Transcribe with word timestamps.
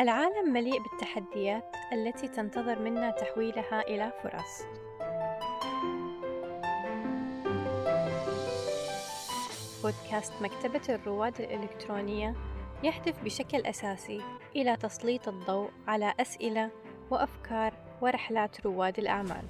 العالم 0.00 0.52
مليء 0.52 0.82
بالتحديات 0.82 1.76
التي 1.92 2.28
تنتظر 2.28 2.78
منا 2.78 3.10
تحويلها 3.10 3.80
إلى 3.80 4.12
فرص. 4.22 4.62
بودكاست 9.82 10.32
مكتبة 10.42 10.94
الرواد 10.94 11.40
الإلكترونية 11.40 12.34
يهدف 12.82 13.24
بشكل 13.24 13.58
أساسي 13.58 14.20
إلى 14.56 14.76
تسليط 14.76 15.28
الضوء 15.28 15.70
على 15.88 16.14
أسئلة 16.20 16.70
وأفكار 17.10 17.72
ورحلات 18.00 18.66
رواد 18.66 18.98
الأعمال. 18.98 19.44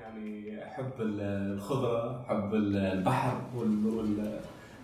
يعني 0.00 0.64
احب 0.64 0.92
الخضرة 1.00 2.20
احب 2.20 2.54
البحر 2.54 3.40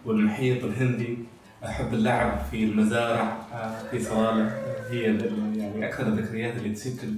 والمحيط 0.04 0.64
الهندي. 0.64 1.18
أحب 1.64 1.94
اللعب 1.94 2.38
في 2.50 2.64
المزارع 2.64 3.36
في 3.90 4.02
صوالح. 4.02 4.52
هي 4.90 5.02
يعني 5.56 5.88
أكثر 5.88 6.06
الذكريات 6.06 6.56
اللي 6.56 6.74
تشكل 6.74 7.08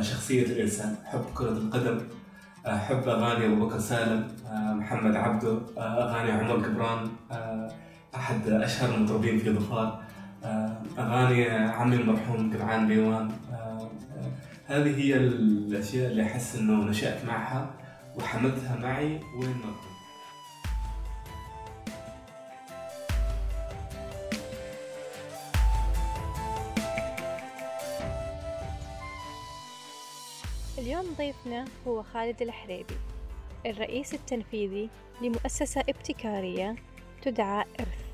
شخصية 0.00 0.46
الإنسان. 0.46 0.96
أحب 1.06 1.24
كرة 1.34 1.50
القدم. 1.50 1.98
أحب 2.66 3.08
أغاني 3.08 3.46
أبو 3.46 3.66
بكر 3.66 3.78
سالم 3.78 4.28
محمد 4.52 5.16
عبده 5.16 5.58
أغاني 5.78 6.30
عمر 6.32 6.56
جبران 6.56 7.08
أحد 8.14 8.48
أشهر 8.48 8.94
المطربين 8.94 9.38
في 9.38 9.52
ظفار. 9.52 10.02
أغاني 10.98 11.48
عمي 11.50 11.96
المرحوم 11.96 12.54
قبعان 12.54 12.86
ديوان 12.86 13.30
هذه 14.66 15.00
هي 15.00 15.16
الأشياء 15.16 16.10
اللي 16.10 16.22
أحس 16.22 16.56
إنه 16.56 16.84
نشأت 16.84 17.24
معها 17.24 17.70
وحملتها 18.16 18.76
معي 18.76 19.20
وين 19.38 19.50
ما 19.50 19.72
كنت. 19.72 19.95
اليوم 30.86 31.06
ضيفنا 31.18 31.64
هو 31.86 32.02
خالد 32.02 32.42
الحريبي 32.42 32.94
الرئيس 33.66 34.14
التنفيذي 34.14 34.90
لمؤسسة 35.22 35.80
ابتكارية 35.80 36.76
تدعى 37.22 37.64
إرث 37.80 38.04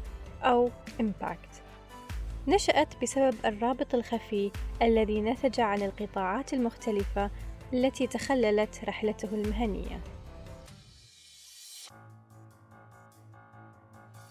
أو 0.42 0.70
إمباكت 1.00 1.62
نشأت 2.48 3.02
بسبب 3.02 3.34
الرابط 3.44 3.94
الخفي 3.94 4.50
الذي 4.82 5.20
نتج 5.20 5.60
عن 5.60 5.82
القطاعات 5.82 6.52
المختلفة 6.52 7.30
التي 7.72 8.06
تخللت 8.06 8.80
رحلته 8.84 9.28
المهنية. 9.32 10.00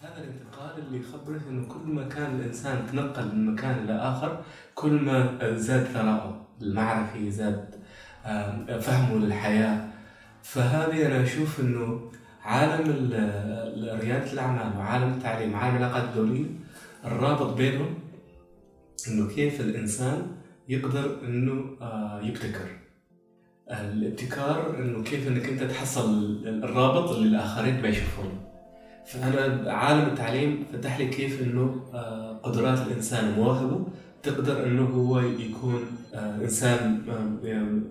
هذا 0.02 0.18
الانتقال 0.18 0.80
اللي 0.80 1.00
يخبرك 1.00 1.42
إنه 1.50 1.68
كل 1.68 1.92
ما 1.92 2.10
كان 2.10 2.40
الإنسان 2.40 2.88
تنقل 2.88 3.36
من 3.36 3.54
مكان 3.54 3.84
إلى 3.84 3.94
آخر 3.94 4.44
كل 4.76 4.92
ما 4.92 5.38
زاد 5.54 5.84
ثراءه 5.84 6.48
المعرفي 6.62 7.32
زاد 7.32 7.81
فهمه 8.80 9.26
للحياة. 9.26 9.88
فهذه 10.44 11.08
أنا 11.08 11.24
أشوف 11.24 11.60
إنه 11.60 12.12
عالم 12.44 13.10
ريادة 14.02 14.34
الأعمال 14.34 14.78
وعالم 14.78 15.14
التعليم 15.14 15.54
وعالم 15.54 15.78
العلاقات 15.78 16.04
الدولية 16.04 16.46
الرابط 17.06 17.54
بينهم 17.54 17.94
إنه 19.08 19.28
كيف 19.36 19.62
الإنسان 19.62 20.28
يقدر 20.70 21.18
إنه 21.28 21.66
يبتكر. 22.24 22.68
الابتكار 23.72 24.76
إنه 24.80 25.04
كيف 25.04 25.28
إنك 25.28 25.50
أنت 25.50 25.64
تحصل 25.64 26.38
الرابط 26.48 27.10
اللي 27.12 27.28
الآخرين 27.30 27.82
ما 27.82 27.88
يشوفونه 27.88 28.42
فأنا 29.06 29.72
عالم 29.72 30.08
التعليم 30.08 30.66
فتح 30.74 31.00
لي 31.00 31.08
كيف 31.08 31.42
إنه 31.42 31.84
قدرات 32.44 32.88
الإنسان 32.88 33.30
ومواهبه 33.34 33.88
تقدر 34.24 34.66
إنه 34.66 34.84
هو 34.86 35.20
يكون 35.20 35.82
إنسان 36.16 37.02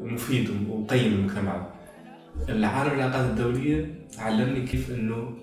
مفيد 0.03 0.51
ومقيم 0.71 1.13
لمجتمعه 1.13 1.73
العالم 2.49 2.93
العلاقات 2.93 3.31
الدولية 3.31 3.95
علمني 4.19 4.63
كيف 4.67 4.91
إنه 4.91 5.35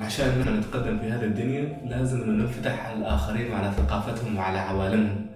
عشان 0.00 0.38
نحن 0.40 0.58
نتقدم 0.58 0.98
في 0.98 1.04
هذه 1.06 1.24
الدنيا 1.24 1.80
لازم 1.90 2.22
إنه 2.22 2.32
ننفتح 2.42 2.86
على 2.86 2.98
الآخرين 2.98 3.52
وعلى 3.52 3.72
ثقافتهم 3.76 4.36
وعلى 4.36 4.58
عوالمهم. 4.58 5.26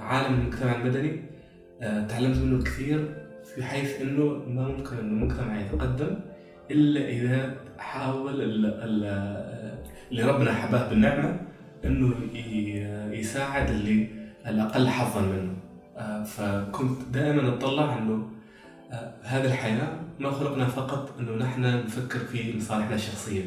عالم 0.00 0.34
المجتمع 0.40 0.74
المدني 0.74 1.20
تعلمت 1.80 2.36
منه 2.36 2.64
كثير 2.64 3.08
في 3.54 3.62
حيث 3.64 4.00
إنه 4.00 4.24
ما 4.48 4.68
ممكن 4.68 4.96
إنه 4.96 5.12
المجتمع 5.24 5.60
يتقدم 5.60 6.16
إلا 6.70 7.08
إذا 7.08 7.54
حاول 7.78 8.42
اللي 10.12 10.22
ربنا 10.22 10.52
حباه 10.54 10.88
بالنعمة 10.88 11.40
إنه 11.84 12.14
يساعد 13.12 13.70
اللي 13.70 14.06
الأقل 14.46 14.88
حظا 14.88 15.20
منه. 15.20 15.52
فكنت 16.24 17.02
دائما 17.12 17.54
اطلع 17.54 17.98
إنه 17.98 18.28
هذه 19.22 19.44
الحياة 19.44 19.88
ما 20.20 20.30
خلقنا 20.30 20.66
فقط 20.66 21.18
أنه 21.20 21.32
نحن 21.32 21.60
نفكر 21.84 22.18
في 22.18 22.56
مصالحنا 22.56 22.94
الشخصية. 22.94 23.44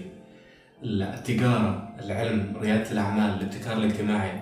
التجارة 0.84 1.96
العلم 2.00 2.54
ريادة 2.62 2.92
الأعمال 2.92 3.38
الابتكار 3.38 3.78
الاجتماعي. 3.78 4.42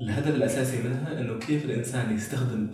الهدف 0.00 0.34
الأساسي 0.34 0.82
منها 0.82 1.20
أنه 1.20 1.38
كيف 1.38 1.64
الإنسان 1.64 2.14
يستخدم 2.14 2.68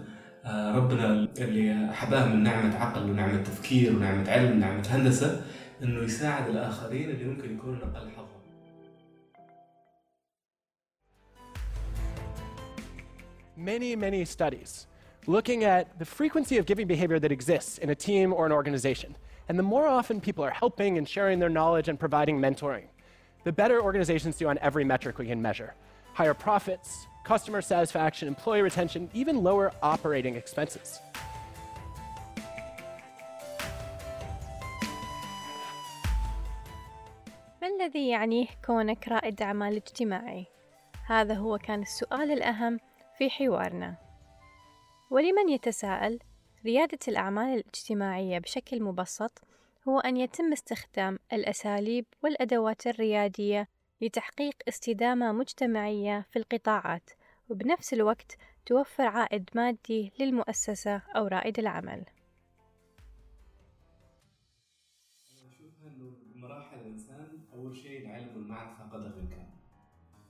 ربنا 0.75 1.29
اللي 1.39 1.89
حباه 1.93 2.27
من 2.27 2.43
نعمة 2.43 2.77
عقل 2.77 3.11
ونعمة 3.11 3.43
تفكير 3.43 3.97
ونعمة 3.97 4.31
علم 4.31 4.57
ونعمة 4.57 4.87
هندسة 4.91 5.41
أنه 5.83 6.03
يساعد 6.03 6.49
الآخرين 6.49 7.11
اللي 7.11 7.25
ممكن 7.25 7.55
يكونوا 7.55 7.77
أقل 7.77 8.11
Many, 13.58 13.96
many 13.96 14.26
studies 14.26 14.88
looking 15.28 15.64
at 15.64 15.98
the 16.00 16.06
frequency 16.06 16.58
of 16.58 16.66
giving 16.66 16.88
behavior 16.88 17.20
that 17.20 17.32
exists 17.32 17.78
in 17.78 17.90
a 17.90 17.96
team 17.96 18.34
or 18.34 18.46
an 18.46 18.52
organization. 18.52 19.16
And 19.48 19.58
the 19.58 19.64
more 19.64 19.88
often 19.88 20.20
people 20.20 20.44
are 20.44 20.52
helping 20.52 20.98
and 20.98 21.08
sharing 21.08 21.40
their 21.40 21.50
knowledge 21.50 21.88
and 21.88 22.00
providing 22.00 22.40
mentoring, 22.40 22.86
the 23.44 23.52
better 23.52 23.82
organizations 23.82 24.38
do 24.38 24.48
on 24.48 24.58
every 24.60 24.84
metric 24.84 25.18
we 25.18 25.28
can 25.28 25.42
measure 25.42 25.74
higher 26.14 26.34
profits, 26.34 27.08
customer 27.24 27.62
satisfaction, 27.62 28.28
employee 28.28 28.62
retention, 28.62 29.10
even 29.14 29.44
lower 29.44 29.72
operating 29.82 30.36
expenses. 30.36 31.00
ما 37.62 37.70
الذي 37.70 38.10
يعنيه 38.10 38.48
كونك 38.66 39.08
رائد 39.08 39.42
أعمال 39.42 39.76
اجتماعي؟ 39.76 40.46
هذا 41.06 41.34
هو 41.34 41.58
كان 41.58 41.82
السؤال 41.82 42.32
الأهم 42.32 42.80
في 43.19 43.31
حوارنا. 43.31 43.95
ولمن 45.11 45.49
يتساءل؟ 45.49 46.19
ريادة 46.65 46.99
الأعمال 47.09 47.59
الاجتماعية 47.59 48.39
بشكل 48.39 48.83
مبسط 48.83 49.43
هو 49.89 50.01
أن 50.01 50.17
يتم 50.17 50.53
استخدام 50.53 51.19
الأساليب 51.33 52.07
والأدوات 52.25 52.87
الريادية 52.87 53.69
لتحقيق 54.01 54.55
استدامة 54.69 55.33
مجتمعية 55.33 56.27
في 56.31 56.39
القطاعات 56.39 57.11
وبنفس 57.49 57.93
الوقت 57.93 58.37
توفر 58.67 59.07
عائد 59.07 59.51
مادي 59.55 60.13
للمؤسسة 60.19 61.03
أو 61.17 61.27
رائد 61.27 61.59
العمل. 61.59 62.05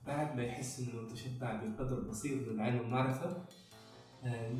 بعد 0.09 0.35
ما 0.35 0.43
يحس 0.43 0.79
أنه 0.79 1.07
تشبع 1.13 1.63
بقدر 1.63 1.99
بسيط 1.99 2.47
من 2.47 2.55
العلم 2.55 2.79
والمعرفة 2.79 3.37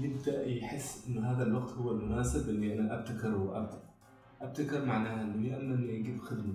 يبدأ 0.01 0.45
يحس 0.45 1.07
إنه 1.07 1.31
هذا 1.31 1.43
الوقت 1.43 1.73
هو 1.73 1.91
المناسب 1.91 2.49
اني 2.49 2.79
أنا 2.79 2.99
ابتكر 2.99 3.35
وابدع. 3.35 3.77
أبتكر 4.41 4.85
معناها 4.85 5.21
إنه 5.21 5.47
يا 5.47 5.57
إما 5.57 5.75
اني 5.75 5.99
أجيب 5.99 6.19
خدمة 6.19 6.53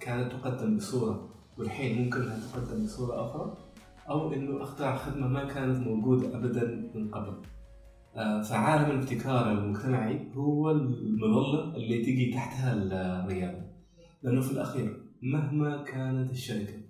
كانت 0.00 0.32
تقدم 0.32 0.76
بصورة 0.76 1.28
والحين 1.58 2.04
ممكن 2.04 2.22
إنها 2.22 2.38
تقدم 2.52 2.84
بصورة 2.84 3.24
أخرى 3.24 3.56
أو 4.08 4.32
إنه 4.32 4.62
أخترع 4.62 4.96
خدمة 4.96 5.28
ما 5.28 5.44
كانت 5.44 5.86
موجودة 5.86 6.36
ابدا 6.36 6.90
من 6.94 7.10
قبل. 7.10 7.42
فعالم 8.44 8.90
الابتكار 8.90 9.52
المجتمعي 9.52 10.32
هو 10.34 10.70
المظلة 10.70 11.76
اللي 11.76 12.02
تجي 12.02 12.32
تحتها 12.34 12.72
الرياده. 12.74 13.70
لأنه 14.22 14.40
في 14.40 14.52
الأخير 14.52 15.02
مهما 15.22 15.82
كانت 15.82 16.30
الشركة 16.30 16.89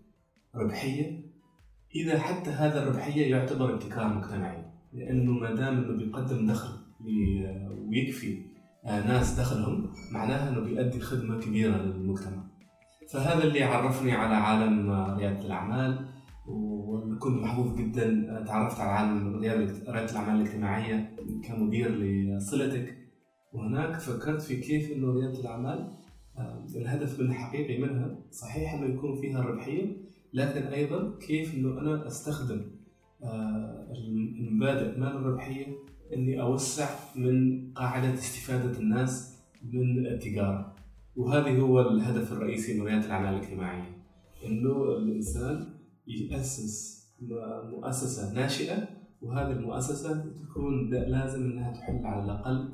ربحية 0.55 1.31
إذا 1.94 2.19
حتى 2.19 2.50
هذا 2.50 2.82
الربحية 2.82 3.31
يعتبر 3.31 3.75
ابتكار 3.75 4.14
مجتمعي. 4.14 4.64
لأنه 4.93 5.32
ما 5.32 5.55
دام 5.55 5.79
إنه 5.79 5.97
بيقدم 5.97 6.47
دخل 6.47 6.73
ويكفي 7.88 8.43
ناس 8.85 9.41
دخلهم 9.41 9.93
معناها 10.12 10.49
إنه 10.49 10.61
بيؤدي 10.61 11.00
خدمة 11.00 11.41
كبيرة 11.41 11.76
للمجتمع. 11.76 12.44
فهذا 13.12 13.44
اللي 13.44 13.62
عرفني 13.62 14.12
على 14.12 14.35
عالم 14.35 14.91
ريادة 14.91 15.47
الأعمال 15.47 16.06
وكنت 16.47 17.43
محظوظ 17.43 17.76
جدا 17.76 18.44
تعرفت 18.47 18.81
على 18.81 18.91
عالم 18.91 19.37
رياده 19.37 20.11
الأعمال 20.11 20.41
الاجتماعية 20.41 21.17
كمدير 21.49 21.91
لصلتك 21.91 22.97
وهناك 23.52 24.00
فكرت 24.00 24.43
في 24.43 24.56
كيف 24.56 24.93
إنه 24.93 25.12
ريادة 25.12 25.41
الأعمال 25.41 25.93
آه، 26.38 26.67
الهدف 26.76 27.20
الحقيقي 27.20 27.82
منها 27.82 28.19
صحيح 28.31 28.75
إنه 28.75 28.94
يكون 28.94 29.20
فيها 29.20 29.41
الربحية 29.41 29.97
لكن 30.32 30.62
أيضا 30.62 31.19
كيف 31.21 31.55
إنه 31.55 31.81
أنا 31.81 32.06
أستخدم 32.06 32.62
آه، 33.23 33.87
المبادئ 34.38 34.99
مال 34.99 35.17
الربحيه 35.17 35.67
إني 36.15 36.41
أوسع 36.43 36.88
من 37.17 37.65
قاعدة 37.75 38.15
استفادة 38.15 38.79
الناس 38.79 39.41
من 39.73 40.06
التجارة. 40.06 40.77
وهذا 41.17 41.61
هو 41.61 41.81
الهدف 41.81 42.32
الرئيسي 42.32 42.81
من 42.81 42.87
رياده 42.87 43.06
الأعمال 43.06 43.35
الاجتماعية 43.35 43.97
إنه 44.47 44.97
الإنسان 44.97 45.67
يأسس 46.06 47.00
مؤسسة 47.71 48.35
ناشئة 48.35 48.88
وهذه 49.23 49.53
المؤسسة 49.53 50.25
تكون 50.44 50.91
لازم 50.91 51.43
إنها 51.43 51.73
تحل 51.73 52.06
على 52.06 52.25
الأقل 52.25 52.69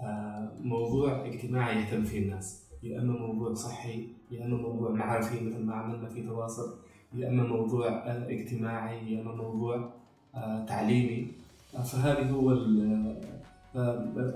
آه، 0.00 0.52
موضوع 0.60 1.26
اجتماعي 1.26 1.80
يهتم 1.80 2.04
فيه 2.04 2.22
الناس 2.22 2.64
يا 2.82 3.00
إما 3.00 3.12
موضوع 3.18 3.54
صحي 3.54 4.08
يا 4.30 4.44
إما 4.46 4.56
موضوع 4.56 4.90
معرفي 4.90 5.44
مثل 5.44 5.64
ما 5.64 5.74
عملنا 5.74 6.08
في 6.08 6.22
تواصل. 6.22 6.78
يا 7.14 7.28
أما 7.28 7.42
موضوع 7.42 7.88
آه، 7.88 8.28
اجتماعي 8.28 9.12
يا 9.12 9.20
أما 9.20 9.34
موضوع 9.34 9.92
آه، 10.34 10.64
تعليمي. 10.64 11.28
فهذه 11.84 12.30
هو 12.30 12.50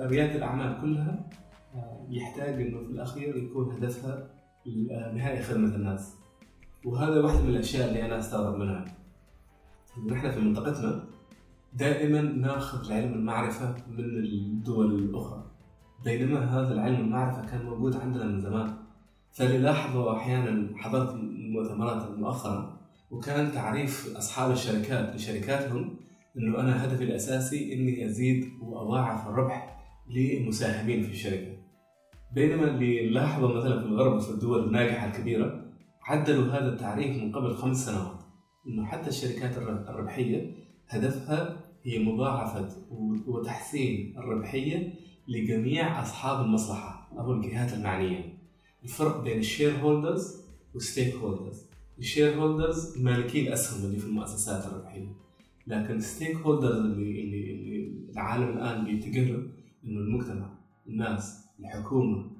ريادة 0.07 0.37
الأعمال 0.37 0.81
كلها 0.81 1.21
يحتاج 2.11 2.61
إنه 2.63 2.79
في 2.79 2.91
الأخير 2.91 3.37
يكون 3.37 3.73
هدفها 3.73 4.27
نهايه 5.15 5.43
خدمة 5.43 5.75
الناس. 5.75 6.15
وهذا 6.85 7.21
واحد 7.21 7.41
من 7.41 7.49
الأشياء 7.49 7.89
اللي 7.89 8.05
أنا 8.07 8.19
أستغرب 8.19 8.59
منها. 8.59 8.85
نحن 10.07 10.31
في 10.31 10.41
منطقتنا 10.41 11.05
دائما 11.75 12.23
ناخذ 12.23 12.93
علم 12.93 13.13
المعرفه 13.13 13.75
من 13.89 14.05
الدول 14.05 14.95
الأخرى. 14.95 15.45
بينما 16.05 16.45
هذا 16.45 16.73
العلم 16.75 17.01
المعرفه 17.01 17.47
كان 17.47 17.67
موجود 17.67 17.97
عندنا 17.97 18.25
من 18.25 18.41
زمان. 18.41 18.75
فاللي 19.33 19.59
لاحظوا 19.59 20.17
أحيانا 20.17 20.79
حضرت 20.79 21.15
مؤتمرات 21.59 22.19
مؤخرا 22.19 22.79
وكان 23.11 23.53
تعريف 23.53 24.17
أصحاب 24.17 24.51
الشركات 24.51 25.15
لشركاتهم 25.15 25.97
إنه 26.37 26.61
أنا 26.61 26.85
هدفي 26.85 27.05
الأساسي 27.05 27.75
إني 27.75 28.07
أزيد 28.07 28.49
وأضاعف 28.63 29.29
الربح 29.29 29.79
للمساهمين 30.11 31.03
في 31.03 31.13
الشركة 31.13 31.59
بينما 32.35 32.65
اللي 32.65 33.11
لاحظوا 33.11 33.57
مثلا 33.57 33.81
في 33.81 33.87
الغرب 33.87 34.17
وفي 34.17 34.31
الدول 34.31 34.65
الناجحة 34.65 35.07
الكبيرة 35.07 35.65
عدلوا 36.03 36.53
هذا 36.53 36.69
التعريف 36.69 37.23
من 37.23 37.33
قبل 37.33 37.55
خمس 37.55 37.87
سنوات 37.87 38.21
إنه 38.67 38.87
حتى 38.87 39.09
الشركات 39.09 39.59
الربحية 39.59 40.55
هدفها 40.89 41.65
هي 41.85 42.05
مضاعفة 42.05 42.69
وتحسين 43.27 44.15
الربحية 44.19 44.95
لجميع 45.29 46.03
أصحاب 46.03 46.45
المصلحة 46.45 47.11
أو 47.19 47.33
الجهات 47.33 47.73
المعنية. 47.73 48.39
الفرق 48.85 49.23
بين 49.23 49.39
ال 49.39 49.77
shareholders 49.77 50.48
وال 50.79 51.15
stakeholders. 51.15 51.63
ال 51.99 52.41
shareholders 52.41 52.99
مالكين 52.99 53.53
أسهم 53.53 53.87
اللي 53.87 53.99
في 53.99 54.07
المؤسسات 54.07 54.67
الربحية. 54.67 55.07
لكن 55.67 55.97
ال 55.97 56.37
stakeholders 56.37 56.77
اللي, 56.77 57.21
اللي, 57.21 57.53
اللي 57.53 57.93
العالم 58.13 58.49
الآن 58.49 58.85
له 58.85 59.43
إنه 59.85 60.01
المجتمع، 60.01 60.51
الناس، 60.89 61.45
الحكومة، 61.61 62.31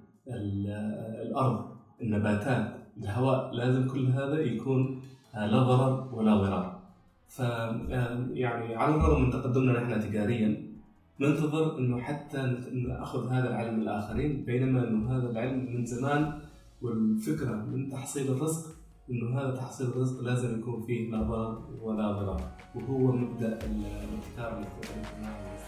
الأرض، 1.23 1.71
النباتات، 2.03 2.75
الهواء 3.03 3.55
لازم 3.55 3.89
كل 3.89 4.07
هذا 4.07 4.41
يكون 4.41 5.03
آه، 5.35 5.47
لا 5.47 5.63
ضرر 5.63 6.15
ولا 6.15 6.37
ضرار 6.37 6.79
ف 7.29 7.39
يعني 8.33 8.77
على 8.77 8.95
الرغم 8.95 9.23
من 9.23 9.31
تقدمنا 9.31 9.73
نحن 9.73 10.01
تجاريا 10.01 10.63
ننتظر 11.21 11.79
إنه 11.79 12.01
حتى 12.01 12.57
نأخذ 12.73 13.29
هذا 13.29 13.49
العلم 13.49 13.81
الآخرين 13.83 14.45
بينما 14.45 14.89
إنه 14.89 15.17
هذا 15.17 15.31
العلم 15.31 15.75
من 15.75 15.87
زمان 15.87 16.33
والفكرة 16.83 17.55
من 17.55 17.91
تحصيل 17.91 18.33
الرزق 18.33 18.67
إنه 19.11 19.41
هذا 19.41 19.57
تحصيل 19.57 19.87
الرزق 19.87 20.21
لازم 20.21 20.59
يكون 20.59 20.87
فيه 20.87 21.11
لا 21.11 21.23
ضرر 21.23 21.63
ولا 21.83 22.13
ضرار 22.13 22.43
وهو 22.75 23.13
مبدأ 23.13 23.47
الابتكار 23.47 24.59
الاجتماعي 24.59 25.59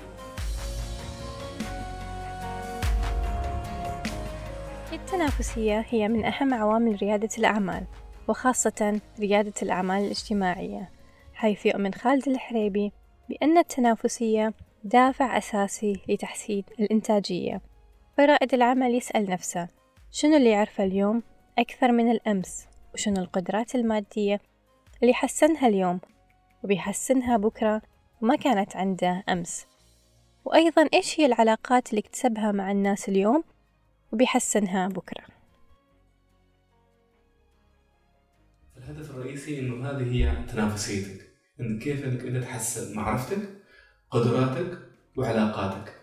التنافسية 4.92 5.84
هي 5.88 6.08
من 6.08 6.24
أهم 6.24 6.54
عوامل 6.54 6.96
ريادة 7.02 7.28
الأعمال 7.38 7.84
وخاصة 8.28 9.00
ريادة 9.20 9.54
الأعمال 9.62 10.04
الاجتماعية 10.04 10.90
حيث 11.34 11.66
يؤمن 11.66 11.94
خالد 11.94 12.28
الحريبي 12.28 12.92
بأن 13.28 13.58
التنافسية 13.58 14.54
دافع 14.84 15.38
أساسي 15.38 16.00
لتحسين 16.08 16.64
الإنتاجية. 16.80 17.60
فرائد 18.16 18.54
العمل 18.54 18.94
يسأل 18.94 19.30
نفسه 19.30 19.68
شنو 20.12 20.36
اللي 20.36 20.50
يعرفه 20.50 20.84
اليوم 20.84 21.22
أكثر 21.58 21.92
من 21.92 22.10
الأمس؟ 22.10 22.66
وشنو 22.94 23.22
القدرات 23.22 23.74
المادية 23.74 24.40
اللي 25.02 25.14
حسنها 25.14 25.68
اليوم؟ 25.68 26.00
وبيحسنها 26.64 27.36
بكرة 27.36 27.82
وما 28.20 28.36
كانت 28.36 28.76
عنده 28.76 29.24
أمس. 29.28 29.66
وأيضا 30.44 30.88
إيش 30.94 31.20
هي 31.20 31.26
العلاقات 31.26 31.90
اللي 31.90 32.00
اكتسبها 32.00 32.52
مع 32.52 32.70
الناس 32.70 33.08
اليوم 33.08 33.44
وبيحسنها 34.12 34.88
بكرة؟ 34.88 35.24
الهدف 38.76 39.10
الرئيسي 39.10 39.60
إنه 39.60 39.90
هذه 39.90 40.12
هي 40.12 40.44
تنافسيتك. 40.46 41.30
ان 41.60 41.78
كيف 41.78 42.04
إنك 42.04 42.20
إنت 42.20 42.44
تحسن 42.44 42.96
معرفتك 42.96 43.48
قدراتك 44.10 44.78
وعلاقاتك. 45.16 45.94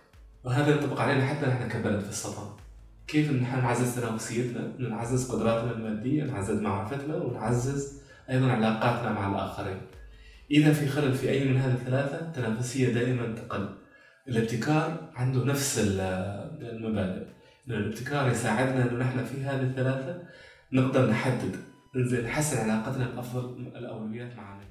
وهذا 0.43 0.71
ينطبق 0.71 1.01
علينا 1.01 1.25
حتى 1.25 1.45
نحن 1.45 1.69
كبلد 1.69 2.03
في 2.03 2.09
السلطنة 2.09 2.66
كيف 3.07 3.31
نحن 3.31 3.61
نعزز 3.61 3.95
تنافسيتنا 3.95 4.89
نعزز 4.89 5.31
قدراتنا 5.31 5.71
المادية 5.71 6.23
نعزز 6.23 6.61
معرفتنا 6.61 7.15
ونعزز 7.15 8.01
أيضا 8.29 8.51
علاقاتنا 8.51 9.11
مع 9.11 9.27
الآخرين. 9.27 9.81
إذا 10.51 10.73
في 10.73 10.87
خلل 10.87 11.13
في 11.13 11.29
أي 11.29 11.45
من 11.45 11.57
هذه 11.57 11.73
الثلاثة 11.73 12.19
التنافسية 12.19 12.93
دائما 12.93 13.35
تقل. 13.35 13.69
الابتكار 14.27 15.11
عنده 15.15 15.45
نفس 15.45 15.79
المبادئ. 16.61 17.27
الابتكار 17.67 18.31
يساعدنا 18.31 18.83
إنه 18.83 18.97
نحن 18.97 19.25
في 19.25 19.43
هذه 19.43 19.63
الثلاثة 19.63 20.23
نقدر 20.71 21.09
نحدد 21.09 21.55
نحسن 22.23 22.57
علاقتنا 22.57 23.09
بأفضل 23.09 23.67
الأولويات 23.75 24.35
معنا. 24.35 24.63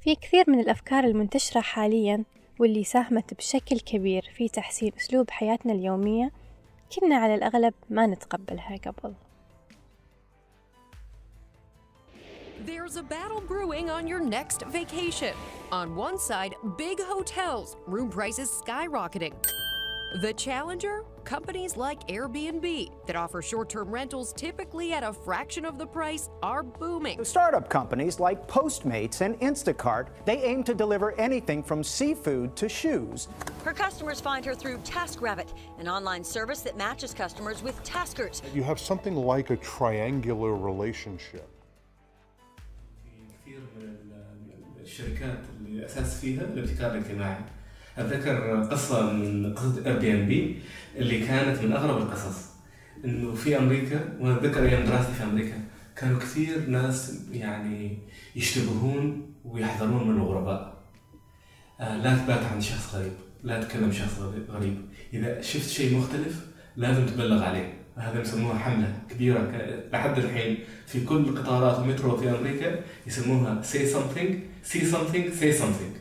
في 0.00 0.14
كثير 0.14 0.44
من 0.48 0.60
الأفكار 0.60 1.04
المنتشرة 1.04 1.60
حاليا 1.60 2.24
واللي 2.60 2.84
ساهمت 2.84 3.34
بشكل 3.34 3.80
كبير 3.80 4.22
في 4.36 4.48
تحسين 4.48 4.92
أسلوب 4.96 5.30
حياتنا 5.30 5.72
اليومية 5.72 6.30
كنا 6.94 7.16
على 7.16 7.34
الاغلب 7.34 7.74
ما 7.90 8.06
نتقبلها 8.06 8.76
قبل. 8.76 9.14
There's 12.66 12.96
a 12.96 13.02
battle 13.02 13.40
brewing 13.40 13.88
on 13.88 14.06
your 14.06 14.20
next 14.20 14.62
vacation. 14.62 15.34
On 15.70 15.94
one 15.94 16.18
side, 16.18 16.54
big 16.76 16.98
hotels, 17.00 17.76
room 17.86 18.10
prices 18.10 18.50
skyrocketing. 18.62 19.34
The 20.15 20.33
challenger? 20.33 21.03
Companies 21.23 21.75
like 21.75 22.07
Airbnb 22.07 22.91
that 23.07 23.15
offer 23.15 23.41
short 23.41 23.67
term 23.69 23.89
rentals 23.89 24.31
typically 24.33 24.93
at 24.93 25.01
a 25.01 25.11
fraction 25.11 25.65
of 25.65 25.79
the 25.79 25.87
price 25.87 26.29
are 26.43 26.61
booming. 26.61 27.17
The 27.17 27.25
startup 27.25 27.67
companies 27.67 28.19
like 28.19 28.47
Postmates 28.47 29.21
and 29.21 29.39
Instacart, 29.39 30.09
they 30.25 30.43
aim 30.43 30.63
to 30.65 30.75
deliver 30.75 31.13
anything 31.19 31.63
from 31.63 31.83
seafood 31.83 32.55
to 32.57 32.69
shoes. 32.69 33.27
Her 33.63 33.73
customers 33.73 34.21
find 34.21 34.45
her 34.45 34.53
through 34.53 34.77
TaskRabbit, 34.79 35.47
an 35.79 35.87
online 35.87 36.23
service 36.23 36.61
that 36.61 36.77
matches 36.77 37.13
customers 37.13 37.63
with 37.63 37.81
taskers. 37.83 38.43
You 38.53 38.61
have 38.63 38.79
something 38.79 39.15
like 39.15 39.49
a 39.49 39.57
triangular 39.57 40.55
relationship. 40.55 41.49
كثير 43.45 43.59
من 43.75 43.97
الشركات 44.81 45.39
اللي 45.59 45.85
اساس 45.85 46.19
فيها 46.19 46.41
الابتكار 46.41 46.91
الاجتماعي 46.91 47.41
اتذكر 47.98 48.62
قصة 48.62 49.12
من 49.12 49.54
قصة 49.54 49.86
Airbnb 49.86 50.56
اللي 50.96 51.26
كانت 51.26 51.62
من 51.62 51.72
أغرب 51.72 52.02
القصص 52.02 52.48
إنه 53.04 53.34
في 53.34 53.58
أمريكا 53.58 54.16
وأنا 54.20 54.36
أتذكر 54.36 54.62
أيام 54.62 54.86
دراستي 54.86 55.12
في 55.12 55.22
أمريكا 55.22 55.60
كانوا 55.96 56.18
كثير 56.18 56.66
ناس 56.68 57.20
يعني 57.32 57.98
يشتبهون 58.36 59.32
ويحذرون 59.44 60.08
من 60.08 60.16
الغرباء. 60.16 60.78
آه 61.80 61.96
لا 61.96 62.16
تبات 62.16 62.44
عند 62.52 62.62
شخص 62.62 62.94
غريب 62.94 63.12
لا 63.44 63.64
تكلم 63.64 63.92
شخص 63.92 64.18
غريب. 64.50 64.74
إذا 65.12 65.40
شفت 65.40 65.68
شيء 65.68 65.98
مختلف 65.98 66.46
لازم 66.76 67.06
تبلغ 67.06 67.42
عليه. 67.42 67.72
هذا 67.96 68.20
يسموها 68.20 68.58
حملة 68.58 68.98
كبيرة 69.10 69.40
لحد 69.92 70.18
الحين 70.18 70.58
في 70.86 71.04
كل 71.04 71.36
قطارات 71.36 71.78
المترو 71.78 72.16
في 72.16 72.30
أمريكا 72.30 72.80
يسموها 73.06 73.62
say 73.62 73.86
something 73.94 74.34
see 74.72 74.84
something 74.84 75.40
say 75.40 75.52
something. 75.52 75.97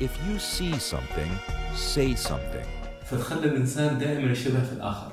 If 0.00 0.12
you 0.26 0.38
see 0.38 0.78
something, 0.78 1.32
say 1.74 2.14
something. 2.14 2.66
فتخلي 3.04 3.46
الإنسان 3.46 3.98
دائما 3.98 4.32
يشبه 4.32 4.62
في 4.62 4.72
الآخر. 4.72 5.12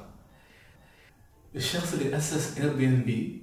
الشخص 1.55 1.93
اللي 1.93 2.17
أسس 2.17 2.57
Airbnb 2.57 3.41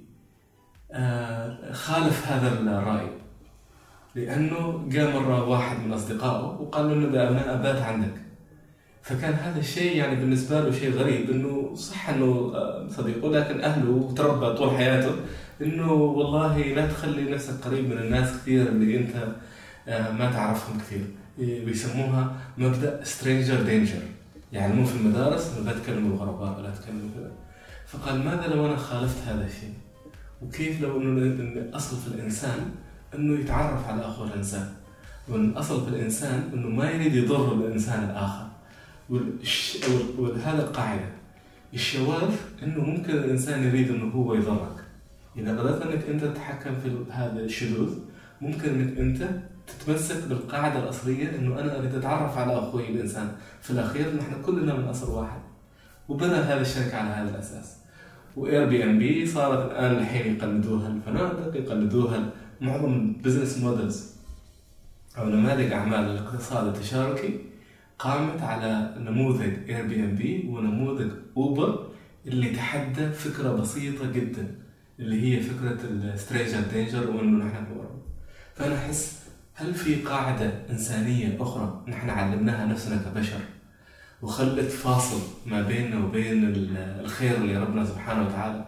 خالف 1.71 2.27
هذا 2.27 2.59
الرأي 2.59 3.09
لأنه 4.15 4.85
جاء 4.89 5.19
مرة 5.19 5.49
واحد 5.49 5.79
من 5.79 5.93
أصدقائه 5.93 6.61
وقال 6.61 6.87
له 6.87 6.93
إنه 6.93 7.29
أنا 7.29 7.53
أبات 7.53 7.81
عندك 7.81 8.13
فكان 9.01 9.33
هذا 9.33 9.59
الشيء 9.59 9.97
يعني 9.97 10.15
بالنسبة 10.15 10.59
له 10.61 10.71
شيء 10.71 10.93
غريب 10.93 11.29
إنه 11.29 11.75
صح 11.75 12.09
إنه 12.09 12.51
آه، 12.55 12.87
صديقه 12.89 13.31
لكن 13.31 13.61
أهله 13.61 14.13
تربى 14.17 14.57
طول 14.57 14.77
حياته 14.77 15.15
إنه 15.61 15.93
والله 15.93 16.57
لا 16.57 16.87
تخلي 16.87 17.31
نفسك 17.31 17.65
قريب 17.65 17.85
من 17.85 17.97
الناس 17.97 18.37
كثير 18.37 18.67
اللي 18.67 18.97
أنت 18.97 19.15
آه، 19.87 20.11
ما 20.11 20.31
تعرفهم 20.31 20.79
كثير 20.79 21.05
بيسموها 21.39 22.35
مبدأ 22.57 23.03
stranger 23.03 23.63
danger 23.63 24.01
يعني 24.53 24.73
مو 24.73 24.85
في 24.85 24.95
المدارس 24.95 25.57
لا 25.65 25.79
تكلموا 25.79 26.11
الغرباء 26.11 26.59
ولا 26.59 26.69
تكلموا 26.69 27.09
كذا. 27.15 27.31
فقال 27.87 28.25
ماذا 28.25 28.47
لو 28.47 28.65
أنا 28.65 28.75
خالفت 28.75 29.27
هذا 29.27 29.45
الشيء؟ 29.45 29.73
وكيف 30.41 30.81
لو 30.81 31.01
إنه 31.01 31.69
اصل 31.73 31.97
في 31.97 32.07
الإنسان 32.07 32.59
إنه 33.15 33.39
يتعرف 33.39 33.87
على 33.87 34.01
أخوه 34.01 34.27
الإنسان؟ 34.27 34.73
وإن 35.29 35.61
في 35.63 35.87
الإنسان 35.87 36.49
إنه 36.53 36.69
ما 36.69 36.91
يريد 36.91 37.15
يضر 37.15 37.53
الإنسان 37.53 38.03
الآخر. 38.03 38.47
وهذا 40.17 40.63
القاعدة. 40.63 41.09
الشواذ 41.73 42.31
إنه 42.63 42.81
ممكن 42.81 43.09
الإنسان 43.09 43.63
يريد 43.63 43.89
إنه 43.89 44.11
هو 44.11 44.33
يضرك. 44.33 44.77
إذا 45.37 45.59
قدرت 45.59 45.81
إنك 45.81 46.03
أنت 46.09 46.23
تتحكم 46.23 46.75
في 46.83 47.11
هذا 47.11 47.39
الشذوذ 47.39 47.93
ممكن 48.41 48.69
إنك 48.69 48.97
أنت 48.97 49.29
تتمسك 49.67 50.27
بالقاعدة 50.27 50.83
الأصلية 50.83 51.35
إنه 51.35 51.59
أنا 51.59 51.79
أريد 51.79 51.95
أتعرف 51.95 52.37
على 52.37 52.59
أخوي 52.59 52.89
الإنسان. 52.89 53.31
في 53.61 53.71
الأخير 53.71 54.15
نحن 54.15 54.41
كلنا 54.41 54.73
من 54.73 54.83
أصل 54.83 55.11
واحد. 55.11 55.39
وبنى 56.09 56.35
هذا 56.35 56.61
الشركة 56.61 56.97
على 56.97 57.09
هذا 57.09 57.29
الأساس. 57.29 57.77
و 58.37 58.65
Airbnb 58.69 59.25
صارت 59.25 59.71
الآن 59.71 59.91
الحين 59.97 60.35
يقلدوها 60.35 60.87
الفنادق 60.87 61.55
يقلدوها 61.55 62.29
معظم 62.61 63.13
business 63.13 63.57
models 63.57 64.15
أو 65.17 65.29
نماذج 65.29 65.71
أعمال 65.71 65.99
الاقتصاد 65.99 66.67
التشاركي 66.67 67.39
قامت 67.99 68.41
على 68.41 68.95
نموذج 68.97 69.69
Airbnb 69.69 70.47
ونموذج 70.49 71.11
Uber 71.37 71.87
اللي 72.27 72.49
تحدى 72.49 73.09
فكرة 73.09 73.51
بسيطة 73.51 74.11
جدا 74.11 74.55
اللي 74.99 75.21
هي 75.21 75.41
فكرة 75.41 75.77
stranger 75.83 76.61
danger 76.73 77.04
ال 77.04 77.09
وإنه 77.11 77.45
نحن 77.45 77.65
فأنا 78.57 78.75
أحس 78.75 79.17
هل 79.55 79.73
في 79.73 79.95
قاعدة 79.95 80.51
إنسانية 80.69 81.37
أخرى 81.39 81.83
نحن 81.87 82.09
علمناها 82.09 82.65
نفسنا 82.65 83.01
كبشر 83.01 83.39
وخلت 84.21 84.71
فاصل 84.71 85.19
ما 85.45 85.61
بيننا 85.61 86.05
وبين 86.05 86.53
الخير 86.99 87.35
اللي 87.35 87.57
ربنا 87.57 87.85
سبحانه 87.85 88.27
وتعالى 88.27 88.65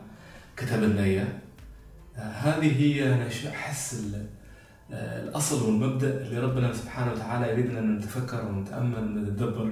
كتب 0.57 0.83
لنا 0.83 1.03
إياه؟ 1.03 1.27
هذه 2.15 2.81
هي 2.81 3.13
أنا 3.13 3.27
أحس 3.47 4.05
الأصل 4.91 5.65
والمبدأ 5.65 6.21
اللي 6.21 6.39
ربنا 6.39 6.73
سبحانه 6.73 7.11
وتعالى 7.11 7.51
يريدنا 7.51 7.79
أن 7.79 7.97
نتفكر 7.97 8.45
ونتأمل 8.45 9.17
ونتدبر. 9.17 9.71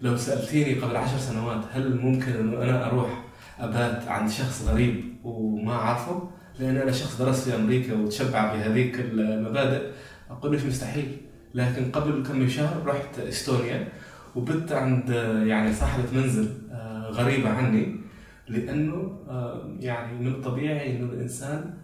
لو 0.00 0.16
سألتيني 0.16 0.74
قبل 0.74 0.96
عشر 0.96 1.18
سنوات 1.18 1.64
هل 1.72 1.96
ممكن 1.96 2.32
انه 2.32 2.62
أنا 2.62 2.86
أروح 2.86 3.24
أبات 3.60 4.08
عند 4.08 4.30
شخص 4.30 4.62
غريب 4.68 5.16
وما 5.24 5.72
أعرفه؟ 5.72 6.30
لأن 6.60 6.76
أنا 6.76 6.92
شخص 6.92 7.22
درست 7.22 7.48
في 7.48 7.56
أمريكا 7.56 7.94
وتشبع 7.94 8.54
بهذيك 8.54 9.00
المبادئ 9.00 9.90
أقول 10.30 10.56
لك 10.56 10.66
مستحيل. 10.66 11.16
لكن 11.54 11.90
قبل 11.90 12.22
كم 12.22 12.48
شهر 12.48 12.86
رحت 12.86 13.18
إستونيا 13.18 13.88
وبت 14.36 14.72
عند 14.72 15.08
يعني 15.46 15.72
صاحبة 15.72 16.04
منزل 16.12 16.48
آه، 16.72 17.10
غريبة 17.10 17.48
عني 17.48 18.00
لأنه 18.48 19.18
آه، 19.28 19.76
يعني 19.80 20.18
من 20.18 20.26
الطبيعي 20.26 20.96
إنه 20.96 21.12
الإنسان 21.12 21.74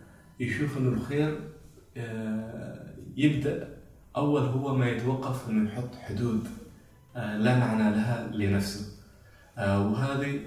يشوف 0.40 0.78
إنه 0.78 0.88
الخير 0.88 1.38
آه، 1.96 2.94
يبدأ 3.16 3.68
أول 4.16 4.42
هو 4.42 4.74
ما 4.74 4.90
يتوقف 4.90 5.50
إنه 5.50 5.70
يحط 5.70 5.94
حدود 5.94 6.48
لا 7.14 7.58
معنى 7.58 7.96
لها 7.96 8.30
لنفسه. 8.32 8.93
وهذه 9.58 10.40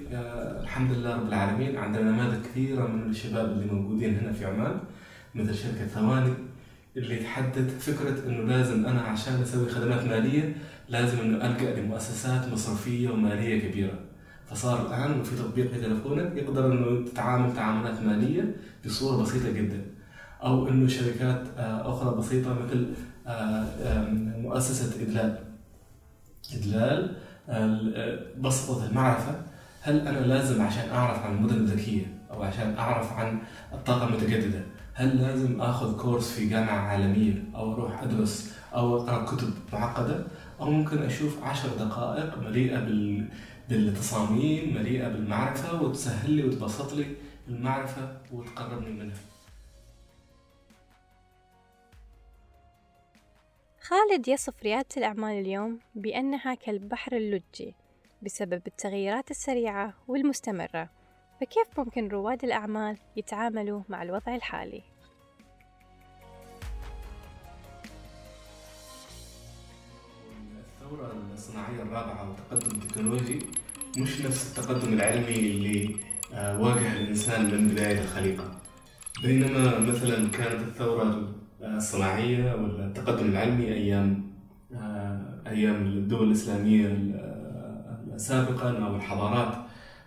الحمد 0.64 0.92
لله 0.92 1.16
رب 1.16 1.28
العالمين 1.28 1.78
عندنا 1.78 2.12
نماذج 2.12 2.44
كثيرة 2.44 2.88
من 2.88 3.10
الشباب 3.10 3.52
اللي 3.52 3.74
موجودين 3.74 4.18
هنا 4.18 4.34
في 4.34 4.46
عمان 4.46 4.80
مثل 5.36 5.56
شركة 5.56 5.88
ثواني 5.88 6.34
اللي 6.98 7.18
تحدد 7.18 7.70
فكرة 7.70 8.28
إنه 8.28 8.44
لازم 8.44 8.86
أنا 8.86 9.02
عشان 9.02 9.42
أسوي 9.42 9.70
خدمات 9.70 10.06
مالية 10.06 10.56
لازم 10.90 11.20
إنه 11.20 11.46
الجا 11.46 11.76
لمؤسسات 11.76 12.54
مصرفية 12.54 13.10
ومالية 13.10 13.70
كبيرة. 13.70 14.00
فصار 14.50 14.88
الآن 14.88 15.24
في 15.24 15.36
تطبيق 15.36 15.72
في 15.72 15.80
يقدر 16.36 16.72
إنه 16.72 17.10
تتعامل 17.10 17.56
تعاملات 17.56 18.02
مالية 18.02 18.56
بصورة 18.86 19.24
بسيطة 19.24 19.52
جدا. 19.52 19.86
أو 20.44 20.68
إنه 20.70 20.88
شركات 20.88 21.44
آه، 21.58 21.94
أخرى 21.94 22.16
بسيطة 22.18 22.54
مثل 22.54 22.94
آه، 23.28 24.10
مؤسسة 24.38 25.02
إدلال. 25.02 25.40
إدلال 26.56 27.18
آه، 27.50 28.20
بسطت 28.40 28.90
المعرفة. 28.90 29.42
هل 29.82 30.08
أنا 30.08 30.20
لازم 30.20 30.62
عشان 30.62 30.90
أعرف 30.90 31.24
عن 31.24 31.36
المدن 31.38 31.56
الذكية 31.56 32.06
أو 32.32 32.44
عشان 32.44 32.76
أعرف 32.78 33.14
عن 33.14 33.40
الطاقة 33.74 34.08
المتجددة 34.08 34.62
هل 34.94 35.22
لازم 35.22 35.62
آخذ 35.62 35.98
كورس 35.98 36.32
في 36.32 36.50
جامعة 36.50 36.78
عالمية 36.80 37.44
أو 37.56 37.74
أروح 37.74 38.04
أدرس 38.04 38.54
أو 38.74 38.98
أقرأ 38.98 39.26
كتب 39.26 39.50
معقدة؟ 39.74 40.24
أو 40.60 40.72
ممكن 40.72 41.04
أشوف 41.04 41.44
عشر 41.44 41.70
دقائق 41.80 42.38
مليئة 42.40 42.80
بال... 42.80 43.26
بالتصاميم 43.70 44.76
مليئة 44.76 45.08
بالمعرفة 45.08 45.82
وتسهل 45.82 46.32
لي 46.32 46.44
وتبسط 46.44 46.94
لي 46.94 47.06
المعرفة 47.48 48.02
وتقربني 48.32 48.90
منها. 48.90 49.16
خالد 53.88 54.28
يصف 54.28 54.64
ريادة 54.64 54.88
الأعمال 54.98 55.40
اليوم 55.40 55.80
بأنها 55.96 56.54
كالبحر 56.54 57.18
اللجي 57.18 57.76
بسبب 58.22 58.62
التغيرات 58.68 59.32
السريعة 59.32 59.94
والمستمرة 60.08 60.90
فكيف 61.42 61.80
ممكن 61.80 62.08
رواد 62.08 62.44
الأعمال 62.44 62.98
يتعاملوا 63.16 63.82
مع 63.90 64.04
الوضع 64.04 64.36
الحالي؟ 64.36 64.84
الثورة 70.82 71.14
الصناعية 71.34 71.82
الرابعة 71.82 72.30
والتقدم 72.30 72.82
التكنولوجي 72.82 73.40
مش 73.98 74.22
نفس 74.22 74.60
التقدم 74.60 74.94
العلمي 74.94 75.36
اللي 75.36 75.96
آه، 76.34 76.62
واجه 76.62 76.94
الإنسان 76.94 77.46
من 77.46 77.68
بداية 77.68 78.02
الخليقة 78.02 78.62
بينما 79.22 79.80
مثلا 79.80 80.30
كانت 80.30 80.62
الثورة 80.62 81.34
الصناعية 81.62 82.56
ولا 82.56 82.86
التقدم 82.86 83.26
العلمي 83.26 83.74
أيام 83.74 84.28
آه، 84.74 85.20
أيام 85.48 85.76
الدول 85.76 86.28
الإسلامية 86.28 86.88
آه، 87.16 88.18
سابقا 88.18 88.86
أو 88.86 88.96
الحضارات 88.96 89.54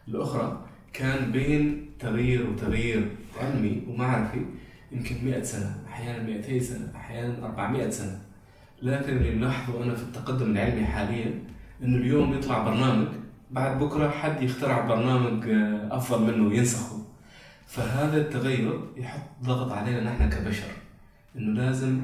الأخرى 0.08 0.64
كان 0.92 1.32
بين 1.32 1.90
تغيير 1.98 2.50
وتغيير 2.50 3.08
علمي 3.40 3.82
ومعرفي 3.88 4.44
يمكن 4.92 5.16
100 5.24 5.42
سنة 5.42 5.76
أحيانا 5.88 6.22
200 6.22 6.58
سنة 6.58 6.92
أحيانا 6.96 7.46
400 7.46 7.90
سنة. 7.90 8.18
لكن 8.82 9.16
اللي 9.16 9.34
نلاحظه 9.34 9.84
أنا 9.84 9.94
في 9.94 10.02
التقدم 10.02 10.50
العلمي 10.50 10.84
حاليا 10.84 11.42
إنه 11.82 11.96
اليوم 11.96 12.34
يطلع 12.34 12.64
برنامج 12.64 13.06
بعد 13.50 13.78
بكرة 13.78 14.08
حد 14.08 14.42
يخترع 14.42 14.86
برنامج 14.86 15.48
آه، 15.48 15.88
أفضل 15.96 16.32
منه 16.32 16.48
وينسخه. 16.48 16.96
فهذا 17.66 18.16
التغير 18.16 18.80
يحط 18.96 19.20
ضغط 19.44 19.72
علينا 19.72 20.04
نحن 20.04 20.30
كبشر. 20.30 20.79
إنه 21.36 21.60
لازم 21.62 22.00